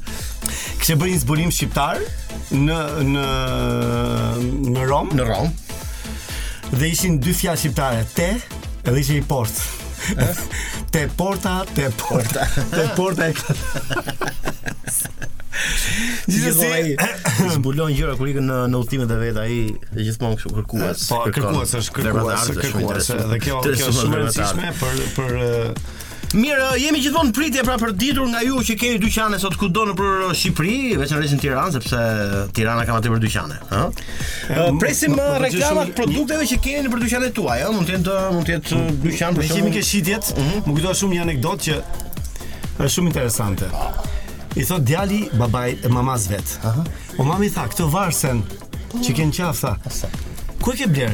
Kishë 0.78 0.96
bërë 1.00 1.14
një 1.14 1.22
zbulim 1.24 1.50
shqiptar 1.54 2.04
në 2.54 2.78
në 3.14 3.26
në 4.76 4.86
Rom. 4.90 5.10
Në 5.18 5.26
Rom. 5.32 5.50
Dhe 6.74 6.92
ishin 6.92 7.18
dy 7.24 7.34
fjalë 7.34 7.62
shqiptare, 7.64 8.04
te 8.14 8.30
dhe 8.86 9.00
ishin 9.02 9.18
i 9.18 9.26
port. 9.26 9.64
te 10.94 11.06
porta, 11.18 11.58
te 11.74 11.90
porta. 12.00 12.46
Te 12.72 12.86
porta 12.96 13.28
e 13.32 13.36
ka. 13.36 15.34
Gjithsesi, 16.28 16.96
zbulon 17.56 17.90
gjëra 17.96 18.14
kur 18.18 18.30
ikën 18.30 18.44
në 18.48 18.56
në 18.72 18.80
udhëtimet 18.82 19.12
e 19.14 19.18
vet 19.20 19.38
ai 19.42 19.52
gjithmonë 19.98 20.38
kështu 20.38 20.50
kërkues. 20.58 21.06
Po 21.10 21.22
kërkues 21.28 21.74
është 21.80 21.94
kërkues, 21.98 22.50
kërkues. 22.62 23.10
Dhe 23.32 23.38
kjo 23.42 23.60
kjo 23.64 23.78
është 23.78 23.94
shumë 24.02 24.18
e 24.18 24.26
rëndësishme 24.26 24.72
për 24.82 25.08
për 25.16 25.96
Mirë, 26.28 26.64
jemi 26.76 26.98
gjithmonë 27.00 27.32
pritje 27.32 27.62
pra 27.64 27.78
për 27.80 27.94
ditur 27.96 28.26
nga 28.28 28.42
ju 28.44 28.58
që 28.68 28.74
keni 28.76 28.98
dyqane 29.00 29.38
sot 29.40 29.54
kudo 29.56 29.86
në 29.88 29.94
për 29.96 30.08
uh, 30.26 30.32
Shqipëri, 30.36 30.74
veçanërisht 31.00 31.38
në 31.38 31.44
Tiranë, 31.46 31.72
sepse 31.78 32.00
Tirana 32.52 32.82
ka 32.84 32.98
atë 33.00 33.14
për 33.14 33.22
dyqane, 33.22 33.56
uh, 33.72 33.94
Presim 34.82 35.14
më 35.16 35.22
po, 35.22 35.22
uh, 35.22 35.30
po, 35.30 35.38
po, 35.38 35.42
reklamat 35.46 35.94
produkteve 36.02 36.50
që 36.52 36.58
keni 36.66 36.84
në 36.84 36.92
për 36.92 37.02
dyqanet 37.06 37.34
tuaja, 37.40 37.70
ëh, 37.70 37.72
mund 37.78 37.88
të 37.88 37.96
jetë 37.96 38.18
mund 38.36 38.44
të 38.50 38.56
jetë 38.58 38.82
dyqan 39.06 39.40
për 39.40 39.48
shkak 39.48 39.72
të 39.78 39.86
shitjet. 39.92 40.30
Mhm. 40.36 40.60
Më 40.66 40.68
kujtohet 40.76 41.00
shumë 41.00 41.16
një 41.16 41.24
anekdotë 41.30 41.66
që 41.70 41.80
është 42.28 42.94
shumë 42.98 43.12
interesante. 43.14 43.72
I 44.58 44.64
thot 44.64 44.82
djali 44.82 45.28
babaj 45.32 45.70
e 45.84 45.88
mamas 45.88 46.30
vet 46.30 46.58
aha 46.64 46.80
O 47.12 47.16
po 47.16 47.24
mami 47.24 47.46
tha, 47.52 47.68
këto 47.70 47.84
varsen 47.92 48.40
Që 49.04 49.12
kënë 49.14 49.36
qaf, 49.36 49.60
tha 49.62 50.08
e 50.08 50.76
ke 50.80 50.88
bler? 50.90 51.12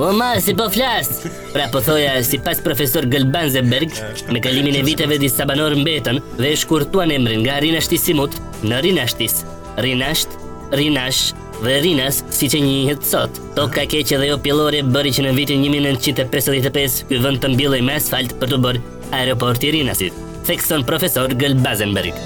o 0.02 0.10
ma, 0.16 0.30
si 0.42 0.54
po 0.58 0.68
flas 0.72 1.10
pra 1.54 1.68
po 1.72 1.80
thoja, 1.84 2.16
si 2.26 2.38
pas 2.42 2.60
profesor 2.64 3.06
Gëlbazenberg, 3.10 3.92
me 4.34 4.40
kalimin 4.44 4.76
e 4.80 4.84
viteve 4.86 5.18
disa 5.22 5.46
banor 5.48 5.76
mbetën 5.78 6.18
dhe 6.38 6.52
e 6.52 6.56
shkurtuan 6.58 7.12
emrin 7.14 7.44
nga 7.46 7.58
rinashtisimut 7.64 8.34
në 8.64 8.80
rinashtis, 8.88 9.42
rinasht, 9.84 10.38
rinash, 10.78 11.28
dhe 11.62 11.78
rinas, 11.84 12.22
si 12.34 12.46
që 12.50 12.58
një 12.64 12.96
sot. 13.06 13.38
Toka 13.56 13.82
keqe 13.90 14.16
dhe 14.18 14.30
jo 14.32 14.38
pjellore 14.42 14.82
bëri 14.86 15.14
që 15.16 15.26
në 15.28 15.34
vitin 15.38 15.62
1955 15.70 17.04
ky 17.10 17.20
vënd 17.26 17.42
të 17.44 17.54
mbjellë 17.54 17.84
me 17.86 17.98
asfalt 18.00 18.34
për 18.40 18.54
të 18.56 18.62
bërë 18.66 18.84
aeroporti 19.22 19.76
rinasit, 19.78 20.18
thekson 20.50 20.82
profesor 20.86 21.30
Gëlbazenberg. 21.38 22.18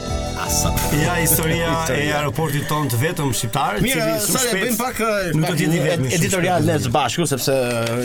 Ja 1.07 1.15
historia 1.17 1.71
e 1.97 2.09
aeroportit 2.13 2.67
ton 2.69 2.89
të 2.93 2.99
vetëm 3.01 3.31
shqiptar, 3.37 3.79
cili 3.81 4.09
sa 4.21 4.41
e 4.51 4.57
bëjmë 4.59 4.77
pak 4.79 4.99
nuk 5.39 5.47
do 5.49 5.53
të 5.57 5.65
jetë 5.65 5.85
vetëm 5.85 6.09
editorial 6.19 6.67
ne 6.69 6.77
bashku 6.93 7.25
sepse 7.31 7.55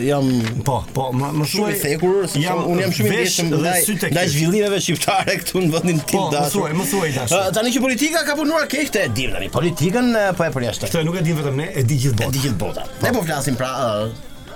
jam 0.05 0.29
po, 0.67 0.77
po, 0.95 1.07
më 1.19 1.47
shumë 1.51 1.71
i 1.75 1.79
thekur, 1.81 2.21
jam 2.39 2.61
un 2.71 2.79
jam 2.85 2.93
shumë 2.99 3.11
i 3.11 3.17
vjetëm 3.17 3.49
dhe 3.53 4.11
nga 4.15 4.23
zhvillimeve 4.31 4.79
shqiptare 4.85 5.35
këtu 5.41 5.65
në 5.67 5.73
vendin 5.75 5.99
tim 6.11 6.29
dashur. 6.31 6.69
Po, 6.69 6.77
më 6.79 6.87
thuaj, 6.93 7.09
më 7.09 7.17
dashur. 7.19 7.49
Tani 7.57 7.73
që 7.75 7.83
politika 7.87 8.23
ka 8.29 8.37
punuar 8.39 8.69
keq 8.71 8.93
te 8.95 9.03
dim 9.17 9.35
tani, 9.35 9.51
politikën 9.57 10.13
po 10.39 10.47
e 10.47 10.53
përjashtoj. 10.55 10.93
Kjo 10.95 11.03
nuk 11.09 11.19
e 11.21 11.25
din 11.27 11.41
vetëm 11.41 11.61
ne, 11.63 11.67
e 11.83 11.85
di 11.89 11.99
gjithë 12.05 12.17
bota. 12.17 12.31
E 12.31 12.35
di 12.37 12.45
gjithë 12.47 12.61
bota. 12.63 12.87
Po. 12.93 13.03
Ne 13.03 13.13
po 13.17 13.25
flasim 13.27 13.59
pra 13.59 13.73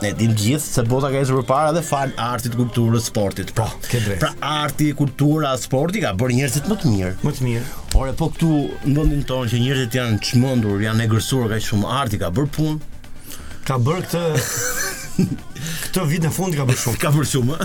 Ne 0.02 0.10
dim 0.18 0.32
gjithë 0.34 0.66
se 0.66 0.82
bota 0.90 1.12
ka 1.14 1.20
ecur 1.22 1.44
përpara 1.44 1.76
dhe 1.76 1.84
fan 1.86 2.10
artit, 2.18 2.56
kulturës, 2.58 3.04
sportit. 3.12 3.52
Po, 3.54 3.68
ke 3.86 4.00
drejtë. 4.02 4.18
Pra 4.40 4.54
arti, 4.66 4.88
kultura, 4.98 5.52
sporti 5.62 6.02
ka 6.02 6.16
bërë 6.18 6.40
njerëzit 6.40 6.72
më 6.74 6.80
të 6.82 6.96
mirë. 6.96 7.12
Më 7.22 7.34
të 7.38 7.46
mirë. 7.46 7.70
Por 7.92 8.08
e 8.08 8.14
po 8.20 8.30
këtu 8.32 8.50
në 8.88 8.94
vendin 9.00 9.24
tonë 9.28 9.50
që 9.52 9.60
njërët 9.66 9.96
janë 9.98 10.20
çmendur, 10.30 10.80
janë 10.86 11.06
egërsuar 11.08 11.50
ka 11.52 11.60
shumë 11.66 11.90
arti, 11.98 12.20
ka 12.22 12.30
bërë 12.38 12.52
punë. 12.58 13.40
Ka 13.68 13.78
bërë 13.86 14.08
këtë... 14.08 14.28
këtë 15.92 16.06
vit 16.08 16.24
në 16.24 16.30
fund 16.32 16.56
ka 16.56 16.66
bërë 16.68 16.82
shumë. 16.82 17.00
ka 17.00 17.12
bërë 17.12 17.30
shumë. 17.32 17.58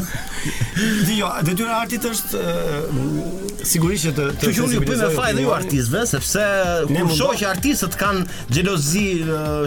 Dhe 1.06 1.16
jo, 1.20 1.28
detyra 1.46 1.68
e 1.68 1.76
artit 1.80 2.06
është 2.08 2.40
sigurisht 3.70 4.08
që 4.08 4.12
të 4.16 4.26
të 4.42 4.52
ju 4.54 4.68
një 4.72 5.10
faj 5.14 5.30
dhe 5.38 5.44
ju 5.46 5.52
artistëve, 5.54 6.02
sepse 6.10 6.44
ne 6.90 7.04
kur 7.06 7.14
shoh 7.20 7.36
që 7.40 7.48
artistët 7.52 7.96
kanë 8.00 8.42
xhelozi, 8.52 9.04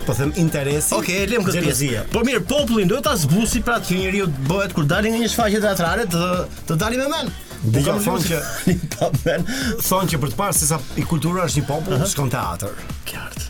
po 0.05 0.13
them 0.15 0.33
interesi. 0.35 0.93
Okej, 0.95 1.21
okay, 1.21 1.31
lem 1.31 1.45
këtë 1.47 1.63
pjesë. 1.67 2.03
Po 2.13 2.23
mirë, 2.27 2.43
populli 2.49 2.87
duhet 2.89 3.05
ta 3.07 3.15
zbusi 3.19 3.63
pra 3.65 3.79
që 3.83 3.99
njeriu 4.03 4.29
bëhet 4.49 4.75
kur 4.77 4.87
dalin 4.91 5.15
nga 5.15 5.23
një 5.23 5.31
shfaqje 5.33 5.63
teatrale 5.65 6.09
të 6.11 6.27
të 6.69 6.79
dalin 6.83 7.05
me 7.05 7.11
mend. 7.13 7.39
Dhe 7.63 7.83
jo 7.87 7.95
thonë 8.09 8.27
që 8.27 8.41
pa 8.97 9.09
po 9.13 9.21
mend, 9.25 9.53
thonë 9.87 10.13
që 10.13 10.21
për 10.25 10.33
të 10.35 10.39
parë 10.43 10.59
se 10.59 10.69
sa 10.73 10.81
i 10.99 11.07
kultura 11.07 11.47
është 11.49 11.63
një 11.63 11.69
popull, 11.71 11.97
uh 11.97 12.03
-huh. 12.03 12.13
shkon 12.13 12.31
teatr. 12.35 12.73
Qartë. 13.11 13.49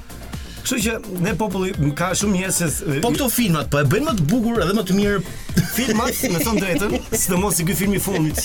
Kështu 0.62 0.78
që 0.86 0.96
ne 1.26 1.34
populli 1.34 1.92
ka 2.00 2.10
shumë 2.14 2.36
njerëz 2.38 2.56
se 2.56 3.00
Po 3.02 3.10
këto 3.12 3.28
filmat 3.30 3.70
po 3.70 3.78
e 3.78 3.84
bëjnë 3.84 4.06
më 4.10 4.14
të 4.18 4.24
bukur 4.32 4.62
edhe 4.62 4.74
më 4.78 4.84
të 4.88 4.94
mirë 5.00 5.20
filmat, 5.76 6.12
më 6.34 6.40
thënë 6.46 6.60
drejtën, 6.60 6.92
sidomos 7.12 7.58
i 7.60 7.64
ky 7.64 7.74
filmi 7.74 7.96
i 7.96 8.00
fundit. 8.00 8.40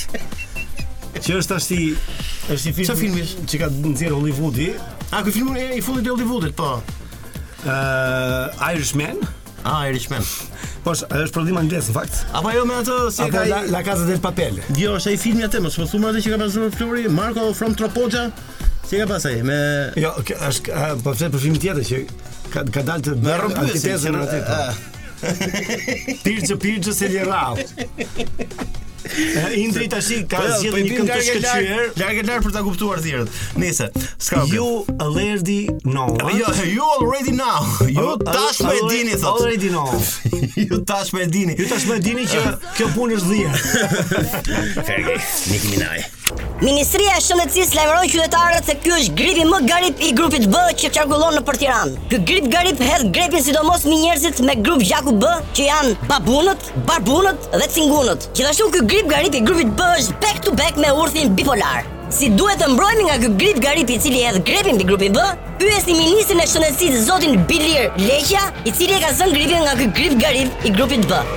Që 1.19 1.31
është 1.41 1.49
tash 1.49 1.71
i 1.71 1.95
është 2.53 2.67
i 2.69 2.73
filmi 3.03 3.21
që 3.49 3.55
ka 3.61 3.67
nxjerr 3.89 4.13
Hollywoodi. 4.15 4.69
A 5.11 5.21
ky 5.23 5.31
film 5.31 5.55
i 5.55 5.81
fundit 5.81 6.05
i 6.07 6.15
Hollywoodit, 6.15 6.53
po 6.55 6.79
uh, 7.65 8.69
Irishman. 8.73 9.17
Ah, 9.65 9.87
Irishman. 9.89 10.23
Po, 10.85 10.93
është 10.93 11.33
prodhim 11.35 11.57
anglez 11.59 11.89
në 11.89 11.95
fakt. 11.97 12.21
Apo 12.37 12.51
jo 12.55 12.61
me 12.69 12.77
atë 12.79 12.97
si 13.11 13.25
ka 13.33 13.41
la, 13.49 13.63
la 13.73 13.81
Casa 13.83 14.05
del 14.07 14.21
Papel. 14.23 14.59
Jo, 14.77 14.93
është 14.99 15.11
ai 15.11 15.17
filmi 15.19 15.43
atë, 15.47 15.61
mos 15.65 15.77
më 15.81 15.87
thumë 15.91 16.11
atë 16.11 16.21
që 16.25 16.33
ka 16.35 16.39
pasur 16.43 16.67
Flori, 16.77 17.05
Marco 17.11 17.47
from 17.57 17.75
Tropoja. 17.77 18.27
Si 18.87 19.01
ka 19.01 19.07
pasur 19.09 19.41
me 19.47 19.57
Jo, 19.99 20.13
është 20.21 20.83
po 21.03 21.13
pse 21.17 21.31
për 21.35 21.43
filmin 21.45 21.59
tjetër 21.65 21.87
që 21.91 22.03
ka 22.53 22.63
ka 22.77 22.85
dalë 22.91 23.07
të 23.09 23.17
bërë 23.25 23.53
arkitektën 23.65 24.19
atë. 24.23 24.43
Pirxo 26.23 26.59
Pirxo 26.61 26.93
se 26.93 27.09
li 27.11 27.25
rraf. 27.25 28.85
Indri 29.63 29.87
tashi 29.89 30.25
ka 30.27 30.37
po, 30.41 30.49
zgjedhur 30.57 30.81
po, 30.81 30.85
një 30.85 30.97
këngë 30.97 31.11
të 31.11 31.19
shkëlqyer. 31.27 31.89
Larg 32.01 32.21
e 32.21 32.23
larg 32.27 32.45
për 32.47 32.55
ta 32.55 32.63
kuptuar 32.65 33.01
thirrën. 33.05 33.29
Nice. 33.61 33.85
Ska. 34.17 34.43
You 34.53 34.67
already 35.05 35.69
know. 35.83 36.17
Jo, 36.17 36.51
you 36.65 36.83
already 36.97 37.33
know. 37.33 37.61
Ju 37.93 38.07
tash 38.31 38.61
më 38.65 38.75
dini 38.91 39.15
thotë. 39.15 39.29
You 39.29 39.39
already 39.39 39.71
know. 39.71 39.87
Ju 40.73 40.83
tash 40.91 41.13
më 41.17 41.27
dini. 41.35 41.57
Ju 41.59 41.69
tash 41.73 41.87
më 41.91 41.99
dini 42.07 42.25
që 42.27 42.45
kjo 42.79 42.91
punë 42.97 43.19
është 43.21 43.33
dhier. 43.33 45.09
Nik 45.53 45.73
Minaj. 45.73 46.05
Ministria 46.61 47.13
e 47.17 47.21
Shëndetësisë 47.21 47.75
lajmëroi 47.77 48.09
qytetarët 48.11 48.67
se 48.67 48.73
ky 48.83 48.91
është 48.95 49.13
gripi 49.19 49.43
më 49.47 49.59
garip 49.69 50.01
i 50.03 50.09
grupit 50.17 50.47
B 50.51 50.61
që 50.81 50.89
çarkullon 50.97 51.35
nëpër 51.37 51.59
Tiranë. 51.61 51.99
Ky 52.11 52.19
grip 52.29 52.47
garip 52.53 52.81
hedh 52.83 53.05
gripin 53.15 53.43
sidomos 53.45 53.85
me 53.87 53.95
njerëzit 54.01 54.41
me 54.47 54.55
grup 54.65 54.81
gjaku 54.83 55.13
B, 55.21 55.29
që 55.57 55.67
janë 55.69 55.93
babunët, 56.09 56.67
barbunët 56.89 57.47
dhe 57.53 57.67
cingunët. 57.75 58.27
Gjithashtu 58.37 58.71
ky 58.73 58.81
grip 58.91 59.11
garip 59.11 59.37
i 59.39 59.43
grupit 59.45 59.71
B 59.77 59.85
është 60.01 60.17
back 60.23 60.41
to 60.47 60.55
back 60.59 60.81
me 60.81 60.89
urthin 61.03 61.31
bipolar. 61.37 61.83
Si 62.17 62.29
duhet 62.33 62.59
të 62.63 62.69
mbrojmë 62.73 63.07
nga 63.09 63.17
ky 63.23 63.31
grip 63.43 63.61
garip 63.63 63.91
i 63.93 63.99
cili 64.03 64.25
hedh 64.25 64.41
gripin 64.47 64.79
me 64.81 64.87
grupin 64.89 65.15
B? 65.15 65.23
Pyesni 65.61 65.95
ministrin 66.01 66.41
e 66.43 66.47
Shëndetësisë 66.49 67.05
zotin 67.09 67.37
Bilir 67.49 67.91
Leqa, 68.07 68.49
i 68.67 68.71
cili 68.73 68.97
e 68.97 69.03
ka 69.05 69.13
zënë 69.19 69.37
gripin 69.37 69.63
nga 69.67 69.77
ky 69.79 69.91
grip 70.01 70.17
garip 70.25 70.65
i 70.67 70.73
grupit 70.75 71.05
B. 71.11 71.23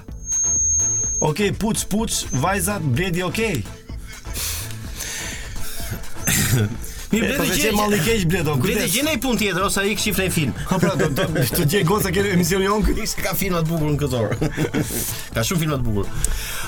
Ok, 1.22 1.38
puç, 1.60 1.86
puç, 1.88 2.12
vajzat, 2.32 2.80
bledi 2.80 3.22
ok 3.24 3.38
Mi 7.10 7.20
bledi 7.20 7.36
gjenë 7.36 7.36
Po 7.38 7.46
të 7.50 7.58
gjenë 7.62 7.76
mali 7.78 8.00
kejsh 8.02 8.24
bledi 8.30 8.50
ok 8.50 8.64
Bledi 8.64 9.04
e 9.12 9.14
pun 9.22 9.38
tjetër, 9.38 9.60
ose 9.68 9.84
i 9.86 9.92
këshifre 9.94 10.26
film 10.34 10.50
Ha 10.66 10.80
pra, 10.82 10.96
do 10.98 11.06
të 11.14 11.60
gjenë 11.70 11.86
goza 11.86 12.10
a 12.10 12.24
emision 12.32 12.64
jonë 12.66 12.88
Kjerë 12.88 13.06
se 13.12 13.22
ka 13.22 13.36
filmat 13.38 13.70
bukur 13.70 13.92
në 13.94 14.00
këtë 14.00 14.18
orë 14.18 14.50
Ka 15.38 15.46
shumë 15.46 15.62
filmat 15.62 15.86
bukur 15.86 16.10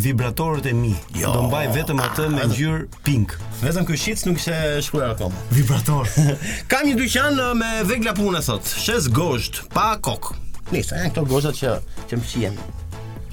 vibratorët 0.07 0.71
e 0.71 0.77
mi. 0.79 0.95
Jo, 1.19 1.33
do 1.35 1.45
mbaj 1.49 1.71
vetëm 1.81 2.05
atë 2.07 2.29
me 2.37 2.47
ngjyrë 2.53 3.03
pink. 3.07 3.35
Vetëm 3.65 3.89
ky 3.89 3.99
shit 3.99 4.23
nuk 4.31 4.39
ishte 4.39 4.57
shkruar 4.87 5.17
akoma. 5.17 5.43
Vibrator. 5.57 6.07
Kam 6.71 6.87
një 6.87 6.99
dyqan 7.03 7.41
me 7.59 7.73
vegla 7.91 8.15
pune 8.19 8.45
sot. 8.47 8.69
Shes 8.87 9.09
gozhd, 9.17 9.63
pa 9.75 9.95
kok, 9.99 10.35
Nëse 10.73 10.89
janë 10.99 11.11
këto 11.13 11.23
gozat 11.31 11.55
që 11.61 11.75
që 12.11 12.17
mshihen. 12.19 12.57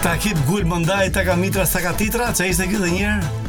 Takit 0.00 0.46
gullë 0.48 0.72
mëndaj 0.72 1.08
takamitra 1.12 1.68
stakatitra, 1.68 2.32
që 2.32 2.48
ishte 2.54 2.72
këtë 2.72 2.94
njerë? 2.98 3.42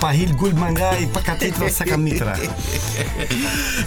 pa 0.00 0.10
hil 0.16 0.32
gull 0.40 0.54
manga 0.58 0.90
i 1.00 1.06
pa 1.14 1.20
katetra 1.28 1.68
sa 1.76 1.84
kam 1.86 2.02
mitra 2.06 2.34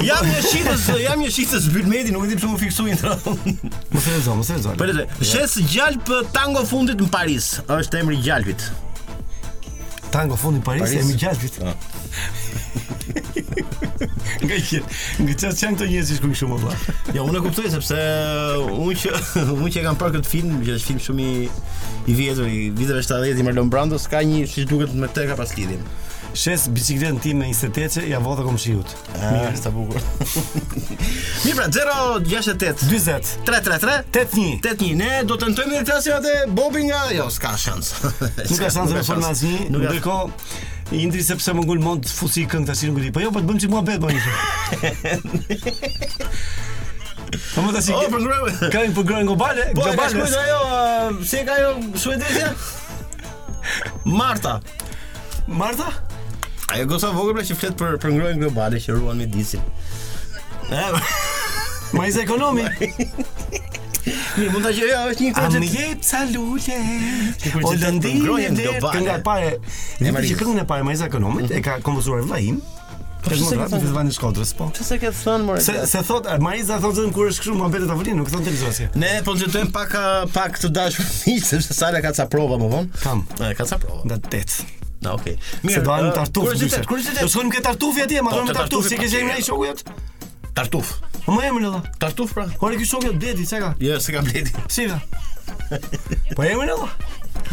jam 0.07 0.23
një 0.29 0.41
shitës 0.47 0.85
jam 1.03 1.21
një 1.23 1.31
shitës 1.39 1.67
bërmedi 1.75 2.15
nuk 2.15 2.25
e 2.27 2.31
tim 2.33 2.41
që 2.45 2.51
më 2.53 2.59
fiksu 2.63 2.87
i 2.93 2.97
ndra 2.97 3.15
më 3.19 4.03
se 4.05 4.15
rezo 4.15 4.37
më 4.39 4.47
se 4.51 4.59
rezo 4.59 5.07
shes 5.33 5.57
gjalp 5.75 6.11
tango 6.35 6.65
fundit 6.71 6.99
në 7.03 7.11
Paris 7.19 7.53
është 7.79 8.03
emri 8.03 8.19
gjalpit 8.25 8.69
Tango 10.11 10.35
fundi 10.35 10.59
Paris, 10.59 10.81
Paris. 10.83 10.95
e 10.95 11.03
mi 11.03 11.15
gjaldit. 11.17 11.57
Ah. 11.67 11.75
nga 14.45 14.57
që, 14.61 14.81
nga 15.25 15.33
që 15.33 15.49
që 15.49 15.51
janë 15.61 15.77
të 15.79 15.85
njëzë 15.89 16.17
që 16.17 16.23
këmë 16.23 16.37
shumë 16.37 16.51
më 16.51 16.57
bërë. 16.67 16.95
Ja, 17.15 17.23
unë 17.25 17.39
e 17.39 17.43
kuptoj, 17.47 17.67
sepse 17.73 17.97
uh, 17.97 18.73
unë 18.83 18.97
që, 19.01 19.21
unë 19.55 19.71
që 19.73 19.81
e 19.81 19.83
kam 19.87 19.97
parë 20.01 20.17
këtë 20.17 20.31
film, 20.35 20.51
që 20.67 20.75
është 20.77 20.87
film 20.91 21.01
shumë 21.07 21.25
i, 21.25 21.47
i 22.13 22.17
vjetër, 22.19 22.51
i 22.51 22.61
viteve 22.77 23.01
70, 23.07 23.39
i 23.41 23.47
Marlon 23.47 23.71
Brando, 23.73 23.99
s'ka 24.01 24.21
një 24.29 24.43
që 24.51 24.67
duket 24.69 24.93
me 25.01 25.09
teka 25.15 25.31
ka 25.33 25.39
pas 25.41 25.55
lidhjim. 25.57 25.81
Shes 26.38 26.67
bicikletën 26.69 27.17
tim 27.21 27.38
me 27.41 27.45
28 27.49 27.93
çe 27.93 28.01
ja 28.11 28.19
vota 28.21 28.43
komshiut. 28.45 28.91
Ah, 29.15 29.31
Mirë, 29.33 29.57
sa 29.57 29.71
bukur. 29.73 29.97
Mi 31.45 31.53
pra 31.57 31.65
0 31.73 31.93
68 32.21 33.31
40 33.45 33.45
33 33.47 34.11
81 34.13 34.61
81. 34.65 34.99
Ne 35.01 35.07
do 35.25 35.33
të 35.38 35.49
ndërtojmë 35.49 35.79
një 35.79 35.88
tasi 35.89 36.13
atë 36.13 36.33
Bobi 36.53 36.85
nga, 36.91 37.01
jo, 37.15 37.25
s'ka 37.33 37.55
shans. 37.61 37.89
Nuk 38.51 38.57
ka 38.61 38.69
shans 38.69 38.93
me 38.93 39.01
formazi, 39.07 39.53
nuk 39.73 39.88
ka 39.88 39.95
kohë. 40.05 40.53
Indri 41.01 41.23
sepse 41.25 41.51
më 41.57 41.63
ngul 41.65 41.81
të 42.05 42.13
fusi 42.15 42.45
këngë 42.47 42.69
tasi 42.69 42.89
nuk 42.91 43.01
di. 43.01 43.09
Po 43.17 43.23
jo, 43.25 43.31
po 43.33 43.41
të 43.41 43.47
bëjmë 43.47 43.63
si 43.63 43.69
mua 43.71 43.81
bet 43.83 43.99
bëni. 44.03 44.21
Po. 44.23 45.63
po 47.55 47.63
më 47.65 47.73
tasi. 47.79 47.95
Ka 47.95 48.83
një 48.85 48.93
program 48.93 49.25
globale, 49.33 49.71
globale. 49.73 49.97
Po 49.97 50.27
ajo, 50.43 50.61
si 51.25 51.41
e 51.41 51.41
ka 51.49 51.57
ajo 51.57 51.73
Suedia? 51.97 52.53
Marta. 54.05 54.59
Marta? 55.47 55.89
Ajo 56.70 56.84
gosa 56.86 57.11
vogël 57.15 57.34
pra 57.38 57.45
që 57.47 57.55
flet 57.55 57.76
për 57.80 57.93
për 58.03 58.11
ngrohen 58.18 58.41
globale 58.43 58.80
që 58.84 58.95
ruan 58.97 59.22
mjedisin. 59.22 59.61
Ma 61.95 62.07
i 62.09 62.15
ekonomi. 62.20 62.65
Mi 64.38 64.47
mund 64.51 64.63
ta 64.65 64.72
jeri, 64.76 64.91
është 64.91 65.24
një 65.26 65.32
kohë 65.38 65.61
që 65.63 65.70
jep 65.78 66.03
salule. 66.09 66.78
O 67.63 67.72
lëndi 67.72 68.11
ngrohen 68.20 68.59
globale. 68.59 68.93
Kënga 68.97 69.15
e 69.15 69.24
parë, 69.30 69.53
ne 70.03 70.11
marrim. 70.15 70.36
Këngën 70.41 70.61
e 70.65 70.68
parë 70.70 70.88
Maiza 70.89 71.07
ekonomi 71.07 71.45
mhm. 71.47 71.53
e 71.55 71.63
ka 71.65 71.78
kompozuar 71.86 72.28
Vaim. 72.28 72.59
Po 73.24 73.36
se 73.36 73.95
vani 73.95 74.11
Shkodrës, 74.15 74.51
po. 74.55 74.68
Çse 74.78 74.99
ke 75.01 75.09
thënë 75.15 75.47
more? 75.47 75.63
Se 75.63 75.74
se 75.88 76.03
thot 76.07 76.28
Mariza 76.43 76.78
thon 76.84 76.93
se 76.95 77.07
kur 77.15 77.32
është 77.32 77.43
shkruar 77.45 77.57
mohabet 77.63 77.88
tavolin, 77.89 78.20
nuk 78.20 78.30
thon 78.32 78.43
televizorsi. 78.45 78.91
Ne 78.99 79.22
po 79.26 79.36
nxitojm 79.39 79.72
pak 79.76 79.95
pak 80.36 80.59
të 80.61 80.72
dashur 80.80 81.07
miq, 81.26 81.47
sepse 81.47 81.76
sa 81.80 81.95
ka 82.03 82.11
ca 82.20 82.28
prova 82.32 82.59
më 82.61 82.72
vonë. 82.76 82.97
Kam. 83.03 83.24
Ka 83.39 83.63
ca 83.65 83.80
prova. 83.84 84.03
Nga 84.07 84.20
8. 84.36 84.76
Na 85.01 85.13
okay. 85.13 85.37
Mirë. 85.63 85.75
Se 85.77 85.81
do 85.85 85.91
anë 85.93 86.13
tartuf. 86.15 86.47
Kuriozitet, 86.47 86.85
kuriozitet. 86.89 87.21
Do 87.21 87.29
shkojmë 87.29 87.53
ke 87.55 87.61
tartufi 87.67 88.01
atje, 88.05 88.21
ma 88.25 88.31
dhomë 88.33 88.49
po, 88.53 88.55
tartuf, 88.57 88.87
si 88.89 88.97
ke 88.97 89.09
gjejmë 89.11 89.35
ai 89.35 89.43
shokut? 89.45 89.83
Tartuf. 90.57 90.93
Po 91.25 91.35
më 91.35 91.49
emrin 91.51 91.67
edhe. 91.69 91.81
Tartuf 92.01 92.33
pra. 92.33 92.47
Kur 92.57 92.73
ke 92.73 92.87
shokut 92.89 93.19
Dedi, 93.21 93.45
çka 93.45 93.61
ka? 93.67 93.71
Jo, 93.83 93.99
s'ka 94.01 94.23
bledi. 94.25 94.53
Si 94.73 94.87
ta? 94.89 94.97
Po 96.33 96.47
emrin 96.47 96.73
edhe. 96.73 96.87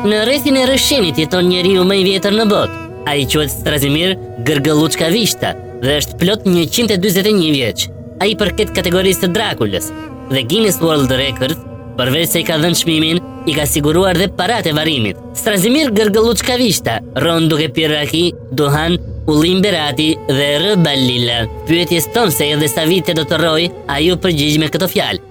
Në 0.00 0.20
rrethin 0.24 0.56
e 0.58 0.64
rëshinit 0.66 1.18
jeton 1.20 1.46
njeriu 1.50 1.84
më 1.86 1.98
i 2.00 2.04
vjetër 2.08 2.38
në 2.40 2.48
botë. 2.48 2.86
Ai 3.10 3.22
quhet 3.32 3.50
Strazimir 3.54 4.16
Gërgëlluçka 4.46 5.08
Vishta 5.14 5.54
dhe 5.84 5.98
është 6.02 6.18
plot 6.20 6.46
141 6.48 7.52
vjeç. 7.54 7.86
Ai 8.20 8.34
përket 8.38 8.74
kategorisë 8.76 9.28
të 9.28 9.34
Drakulës 9.36 9.90
dhe 10.30 10.42
Guinness 10.44 10.82
World 10.84 11.12
Record 11.16 11.60
përveç 12.00 12.34
se 12.34 12.42
i 12.42 12.46
ka 12.48 12.58
dhënë 12.60 12.78
çmimin 12.80 13.20
i 13.48 13.54
ka 13.56 13.64
siguruar 13.66 14.16
dhe 14.18 14.28
parat 14.36 14.66
e 14.66 14.72
varimit. 14.76 15.16
Strazimir 15.36 15.88
Gërgëllutshkavishta, 15.96 16.98
rënd 17.24 17.48
duke 17.50 17.68
Pirrahi, 17.76 18.24
Duhan, 18.56 18.98
Ullim 19.30 19.62
Berati 19.62 20.10
dhe 20.28 20.48
Rëbalila. 20.64 21.38
Pyet 21.64 21.70
Pyetjes 21.88 22.10
tonë 22.14 22.32
se 22.34 22.50
edhe 22.56 22.68
sa 22.68 22.84
vite 22.88 23.14
do 23.16 23.24
të 23.24 23.38
roj 23.40 23.62
a 23.86 24.00
ju 24.04 24.16
përgjigj 24.24 24.58
me 24.60 24.68
këto 24.72 24.88
fjalë. 24.92 25.22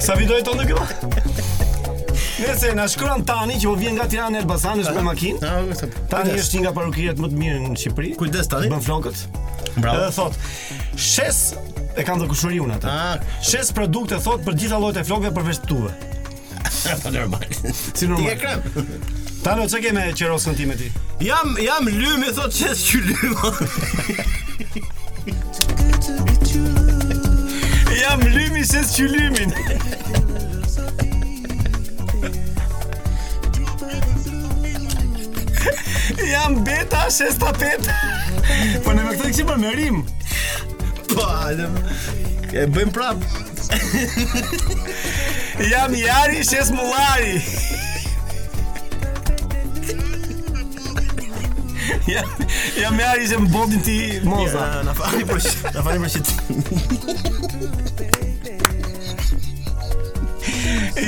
Sa 0.00 0.14
vite 0.16 0.32
do 0.32 0.38
e 0.40 0.44
tonë 0.46 1.26
Nëse 2.40 2.70
na 2.72 2.86
shkruan 2.88 3.20
tani 3.28 3.58
që 3.60 3.68
po 3.68 3.74
vjen 3.76 3.98
nga 3.98 4.06
Tirana 4.08 4.38
e 4.38 4.40
Elbasanit 4.40 4.88
me 4.96 5.02
makinë. 5.10 5.44
Ah, 5.44 5.90
tani 6.08 6.38
është 6.40 6.56
një 6.56 6.62
nga 6.64 6.72
parukiet 6.78 7.20
më 7.20 7.28
të 7.28 7.36
mirë 7.42 7.58
në 7.66 7.74
Shqipëri. 7.82 8.14
Kujdes 8.16 8.48
tani. 8.48 8.72
Bën 8.72 8.80
flokët. 8.80 9.26
Bravo. 9.76 9.98
Edhe 9.98 10.08
thot, 10.16 10.40
shes 10.96 11.42
e 11.98 12.04
kanë 12.06 12.24
dhëkushëri 12.24 12.60
unë 12.64 12.76
atë. 12.78 12.90
Ah. 12.92 13.32
Shes 13.44 13.72
produkte 13.76 14.18
thot 14.22 14.44
për 14.46 14.58
gjitha 14.58 14.78
llojet 14.80 15.00
e 15.02 15.06
flokëve 15.08 15.32
përveç 15.38 15.62
tuve. 15.66 15.92
normal. 17.10 17.42
si 17.94 18.06
normal. 18.08 18.26
Ti 18.26 18.32
e 18.32 18.36
krem. 18.40 18.88
Tano, 19.44 19.64
që 19.72 19.80
ke 19.80 19.92
me 19.96 20.06
qerosën 20.12 20.56
ti 20.58 20.66
me 20.68 20.76
ti? 20.76 20.90
Jam, 21.24 21.54
jam 21.64 21.86
lymi, 21.90 22.32
thot 22.36 22.52
çes 22.52 22.82
që 22.86 22.98
jam 28.00 28.22
lymi, 28.22 28.62
qes 28.64 28.92
që 28.94 29.08
jam 36.30 36.56
beta, 36.66 37.06
6 37.12 37.38
ta 37.40 37.50
po 38.84 38.92
ne 38.92 39.02
me 39.04 39.14
këtë 39.16 39.30
kësi 39.32 39.46
për 39.48 39.58
merim 39.62 40.02
po, 41.20 41.28
alëm. 41.44 41.76
E 42.52 42.64
bëjmë 42.74 42.90
prap. 42.94 43.24
Jam 45.70 45.92
jari, 45.96 46.40
shes 46.46 46.70
më 46.74 46.86
lari. 46.90 47.34
Ja, 52.10 52.22
ja 52.78 52.88
ari 53.10 53.26
se 53.28 53.36
më 53.38 53.48
bodin 53.52 53.80
ti 53.84 53.96
moza. 54.24 54.62
Ja, 54.62 54.82
na 54.86 54.92
fali 54.96 55.24
për 55.26 55.40
shit. 55.44 55.58
Na 55.74 55.80
fali 55.84 55.98
për 56.02 56.10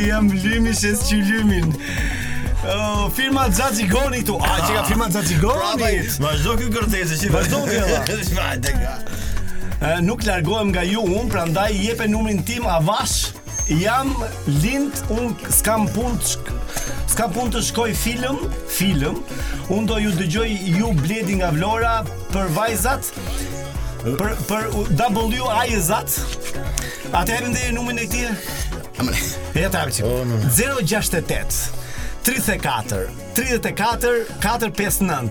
Jam 0.02 0.24
lymi 0.42 0.72
shes 0.76 0.98
që 1.08 1.16
lymin. 1.30 1.68
Oh, 2.62 3.08
firma 3.10 3.48
Zazi 3.50 3.88
Goni 3.90 4.20
këtu. 4.22 4.36
A, 4.38 4.40
ah, 4.52 4.58
që 4.68 4.72
ka 4.78 4.82
firma 4.90 5.06
Zazi 5.10 5.34
Goni? 5.42 5.64
duke 6.44 6.64
këtë 6.64 6.72
gërtese, 6.78 7.14
që 7.24 7.28
vazhdo 7.34 7.58
këtë 7.66 7.76
gërtese. 7.88 8.30
këtë 8.38 9.11
nuk 10.02 10.22
largohem 10.24 10.70
nga 10.70 10.82
ju 10.86 11.00
un, 11.00 11.28
prandaj 11.28 11.74
jepe 11.86 12.06
numrin 12.08 12.42
tim 12.42 12.66
avash. 12.66 13.34
Jam 13.78 14.14
lind 14.46 14.94
un 15.14 15.34
skam 15.54 15.86
pun 15.94 16.18
s'ka 17.06 17.28
pun 17.32 17.50
të 17.52 17.60
shkoj 17.66 17.92
film, 17.96 18.38
film. 18.72 19.18
Un 19.72 19.86
do 19.86 19.98
ju 20.00 20.10
dëgjoj 20.18 20.48
ju 20.78 20.92
bledi 21.02 21.38
nga 21.40 21.50
Vlora 21.54 22.00
për 22.32 22.50
vajzat. 22.56 23.12
Për 24.02 24.32
për 24.48 24.70
W 24.98 25.44
I 25.66 25.78
Z. 25.78 26.16
Atë 27.14 27.38
ende 27.40 27.68
numrin 27.76 28.02
e 28.02 28.08
tij. 28.10 28.30
Amë. 29.02 29.14
Ja 29.60 29.70
ta 29.70 29.86
hapçi. 29.86 30.02
068. 30.58 31.81
34 32.22 33.08
34-459 33.34 35.30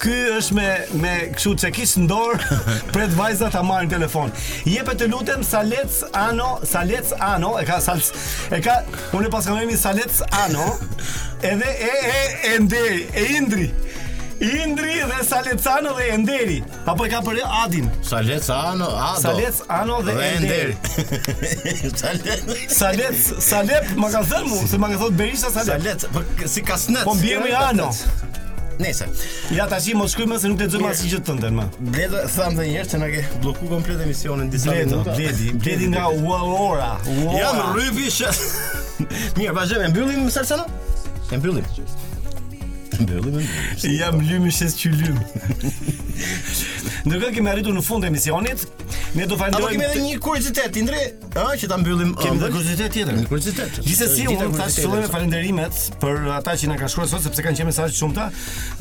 Ky 0.00 0.12
është 0.38 0.56
me, 0.56 0.66
me 1.02 1.12
këshu 1.34 1.52
që 1.62 1.70
kishë 1.76 2.04
ndorë 2.06 2.60
Pre 2.94 3.08
të 3.10 3.18
vajzat 3.18 3.56
të 3.56 3.64
marrë 3.66 3.88
në 3.88 3.92
telefon 3.96 4.32
Jepe 4.70 4.94
të 5.00 5.08
lutem 5.12 5.44
Salets 5.46 6.00
Ano 6.20 6.52
Salets 6.70 7.12
Ano 7.32 7.56
E 7.60 7.66
ka 7.68 7.80
salc 7.84 8.12
E 8.54 8.62
ka 8.64 8.78
Unë 9.16 9.28
e 9.28 9.34
paskanojemi 9.34 9.76
Salets 9.82 10.22
Ano 10.44 10.70
Edhe 11.50 11.72
e 11.90 11.94
e 12.08 12.26
e 12.54 12.58
ndej 12.62 13.02
E 13.16 13.26
indri 13.40 13.68
Indri 14.40 14.94
dhe 15.10 15.24
Salecano 15.24 15.96
dhe 15.96 16.04
Enderi. 16.10 16.62
Apo 16.86 17.04
e 17.04 17.10
ka 17.12 17.18
për 17.20 17.42
Adin. 17.44 17.90
Salecano, 18.02 18.88
Ado. 18.88 19.20
Salecano 19.20 19.98
dhe, 20.06 20.14
dhe 20.16 20.30
Enderi. 20.36 21.90
Salec, 22.76 23.12
Salec, 23.44 23.92
ma 24.00 24.08
ka 24.08 24.22
thënë 24.24 24.48
mu, 24.48 24.62
se 24.66 24.80
ma 24.80 24.88
ka 24.88 24.96
thotë 25.04 25.18
Berisha 25.20 25.52
Salep. 25.52 25.76
Salec, 25.76 26.06
për 26.16 26.24
po, 26.32 26.42
si 26.54 26.64
ka 26.64 26.78
snet. 26.80 27.04
Po 27.04 27.14
bjemi 27.20 27.52
Ano. 27.58 27.90
Nëse. 28.80 29.10
Ja 29.52 29.66
tash 29.68 29.92
mos 29.92 30.14
shkruj 30.14 30.38
se 30.40 30.48
nuk 30.48 30.56
te 30.62 30.64
dëgjoj 30.72 30.80
më 30.86 30.90
asgjë 30.94 31.18
të 31.28 31.34
ndër 31.36 31.50
më. 31.58 31.64
Bledo 31.92 32.22
tham 32.34 32.54
edhe 32.56 32.64
një 32.70 32.78
herë 32.80 32.88
se 32.94 33.00
na 33.02 33.10
ke 33.12 33.24
blloku 33.42 33.68
komplet 33.68 34.00
emisionin 34.06 34.48
disa 34.48 34.70
bledo, 34.72 35.02
minuta. 35.02 35.18
Bledi, 35.20 35.50
bledi, 35.52 35.64
bledi 35.64 35.92
nga 35.92 36.06
Wallora. 36.16 36.92
Jam 37.36 37.60
rrypish. 37.76 38.22
Mirë, 39.36 39.52
vazhdojmë, 39.60 39.92
mbyllim 39.92 40.30
Salecano. 40.32 40.64
E 41.28 41.36
mbyllim 41.36 41.66
mbyllim. 43.06 43.46
Ja 44.00 44.12
mbyllim 44.14 44.46
është 44.50 44.68
që 44.76 44.92
lym. 44.98 45.18
Ndërkohë 47.08 47.32
kemi 47.36 47.48
arritur 47.50 47.72
në 47.74 47.82
fund 47.84 48.04
të 48.04 48.10
emisionit, 48.10 48.62
ne 49.16 49.24
do 49.28 49.36
vajndojmë. 49.40 49.68
Apo 49.68 49.70
kemi 49.72 49.86
edhe 49.86 50.02
një 50.04 50.18
kuriozitet, 50.20 50.76
Indri, 50.76 50.98
ëh, 51.32 51.54
që 51.62 51.70
ta 51.70 51.78
mbyllim 51.80 52.10
kemi 52.20 52.36
edhe 52.42 52.50
kuriozitet 52.52 52.90
tjetër. 52.92 53.20
Një 53.22 53.28
kuriozitet. 53.30 53.78
Gjithsesi, 53.86 54.26
unë 54.28 54.50
ta 54.58 54.66
shkruaj 54.74 55.00
me 55.06 55.10
falënderimet 55.14 55.80
për 56.02 56.20
ata 56.36 56.54
që 56.60 56.70
na 56.72 56.76
kanë 56.82 56.92
shkruar 56.94 57.10
sot 57.14 57.24
sepse 57.24 57.44
kanë 57.46 57.62
qenë 57.62 57.70
mesazhe 57.70 57.96
shumëta. 58.02 58.28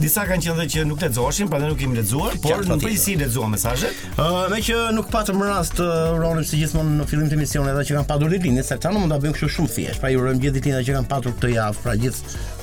Disa 0.03 0.27
kanë 0.27 0.47
qenë 0.47 0.55
edhe 0.57 0.67
që 0.75 0.85
nuk 0.91 1.05
lexoheshin, 1.05 1.51
prandaj 1.53 1.71
nuk 1.71 1.79
i 1.79 1.85
kemi 1.85 1.99
lexuar, 2.01 2.35
por 2.43 2.59
në 2.67 2.75
përgjithësi 2.83 3.17
lexuam 3.23 3.55
mesazhet. 3.55 4.03
Ëh, 4.19 4.45
me 4.51 4.61
që 4.67 4.83
nuk 4.99 5.09
patëm 5.15 5.43
rast 5.47 5.79
të 5.79 5.87
uh, 5.87 6.19
uronim 6.19 6.43
si 6.43 6.59
gjithmonë 6.59 6.99
në 6.99 7.07
fillim 7.13 7.31
të 7.31 7.39
emisionit 7.39 7.71
ata 7.71 7.87
që 7.87 7.97
kanë 8.01 8.09
padur 8.11 8.35
ditën, 8.35 8.59
sepse 8.65 8.75
ata 8.81 8.91
nuk 8.95 9.05
mund 9.07 9.15
ta 9.15 9.21
bëjnë 9.23 9.37
kështu 9.39 9.53
shumë 9.55 9.75
thjesht. 9.77 10.03
Pra 10.03 10.11
ju 10.11 10.19
urojmë 10.25 10.43
gjithë 10.43 10.59
ditën 10.59 10.81
që 10.89 10.97
kanë 10.99 11.13
patur 11.15 11.37
këtë 11.39 11.55
javë, 11.55 11.85
pra 11.85 11.95
gjithë 12.03 12.57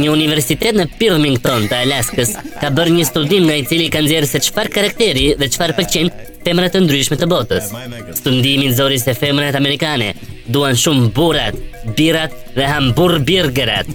Një 0.00 0.10
universitet 0.12 0.76
në 0.78 0.86
Pilmington 1.00 1.66
të 1.70 1.80
Alaskës 1.86 2.34
Ka 2.60 2.70
bërë 2.76 2.94
një 2.96 3.06
studim 3.08 3.46
nga 3.48 3.56
i 3.58 3.64
cili 3.68 3.88
kanë 3.92 4.10
zjerë 4.12 4.30
se 4.30 4.42
qëfar 4.46 4.70
karakteri 4.74 5.32
dhe 5.40 5.48
qëfar 5.50 5.74
pëlqen 5.78 6.12
Femrat 6.42 6.74
të 6.76 6.84
ndryshme 6.86 7.18
të 7.18 7.28
botës 7.30 7.72
Studimin 8.20 8.74
zori 8.76 9.00
se 9.02 9.16
femrat 9.18 9.58
amerikane 9.58 10.12
Duan 10.52 10.76
shumë 10.78 11.10
burat, 11.16 11.58
birat 11.98 12.32
dhe 12.56 12.68
hambur 12.70 13.18
birgerat 13.26 13.90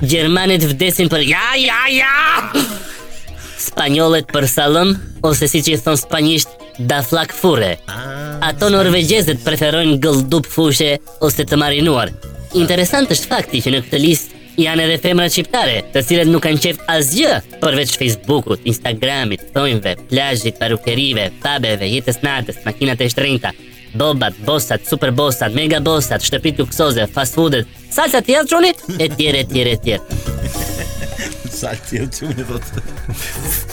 Gjermanit 0.00 0.64
vdesin 0.72 1.10
për 1.12 1.26
ja, 1.28 1.46
ja, 1.60 1.82
ja 1.94 2.14
Spanjolet 3.60 4.26
për 4.32 4.48
salëm 4.50 4.96
Ose 5.28 5.50
si 5.52 5.62
që 5.66 5.76
i 5.78 5.82
thonë 5.86 6.02
spanjisht 6.02 6.58
Da 6.80 7.02
flak 7.06 7.34
fure 7.36 7.74
ah 7.92 8.19
ato 8.44 8.70
norvegjezët 8.72 9.40
preferojnë 9.44 9.96
gëlldup 10.02 10.46
fushë 10.48 10.90
ose 11.24 11.44
të 11.46 11.58
marinuar. 11.60 12.10
Interesant 12.56 13.10
është 13.14 13.30
fakti 13.30 13.60
që 13.64 13.74
në 13.74 13.80
këtë 13.86 14.00
listë 14.02 14.38
janë 14.64 14.84
edhe 14.86 14.96
femra 15.00 15.26
shqiptare, 15.30 15.76
të 15.94 16.02
cilët 16.08 16.28
nuk 16.32 16.42
kanë 16.44 16.60
qeft 16.64 16.84
asgjë 16.90 17.36
përveç 17.62 17.94
Facebookut, 18.00 18.64
Instagramit, 18.68 19.44
thonjve, 19.54 19.94
plazhit, 20.10 20.58
parukerive, 20.60 21.28
pabeve, 21.44 21.88
jetës 21.92 22.20
natës, 22.26 22.58
makinat 22.66 23.00
e 23.00 23.08
shtrenjta, 23.12 23.52
bobat, 23.96 24.36
bosat, 24.48 24.84
super 24.88 25.12
bosat, 25.16 25.54
mega 25.56 25.80
bosat, 25.80 26.24
shtëpit 26.26 26.60
luksoze, 26.64 27.06
fast 27.14 27.36
foodet, 27.38 27.68
salsa 27.92 28.20
të 28.24 28.36
jetë 28.38 28.98
e 29.06 29.10
tjere, 29.16 29.44
tjere, 29.52 29.76
tjere. 29.80 30.20
salsa 31.48 31.80
të 31.88 32.02
jetë 32.02 33.69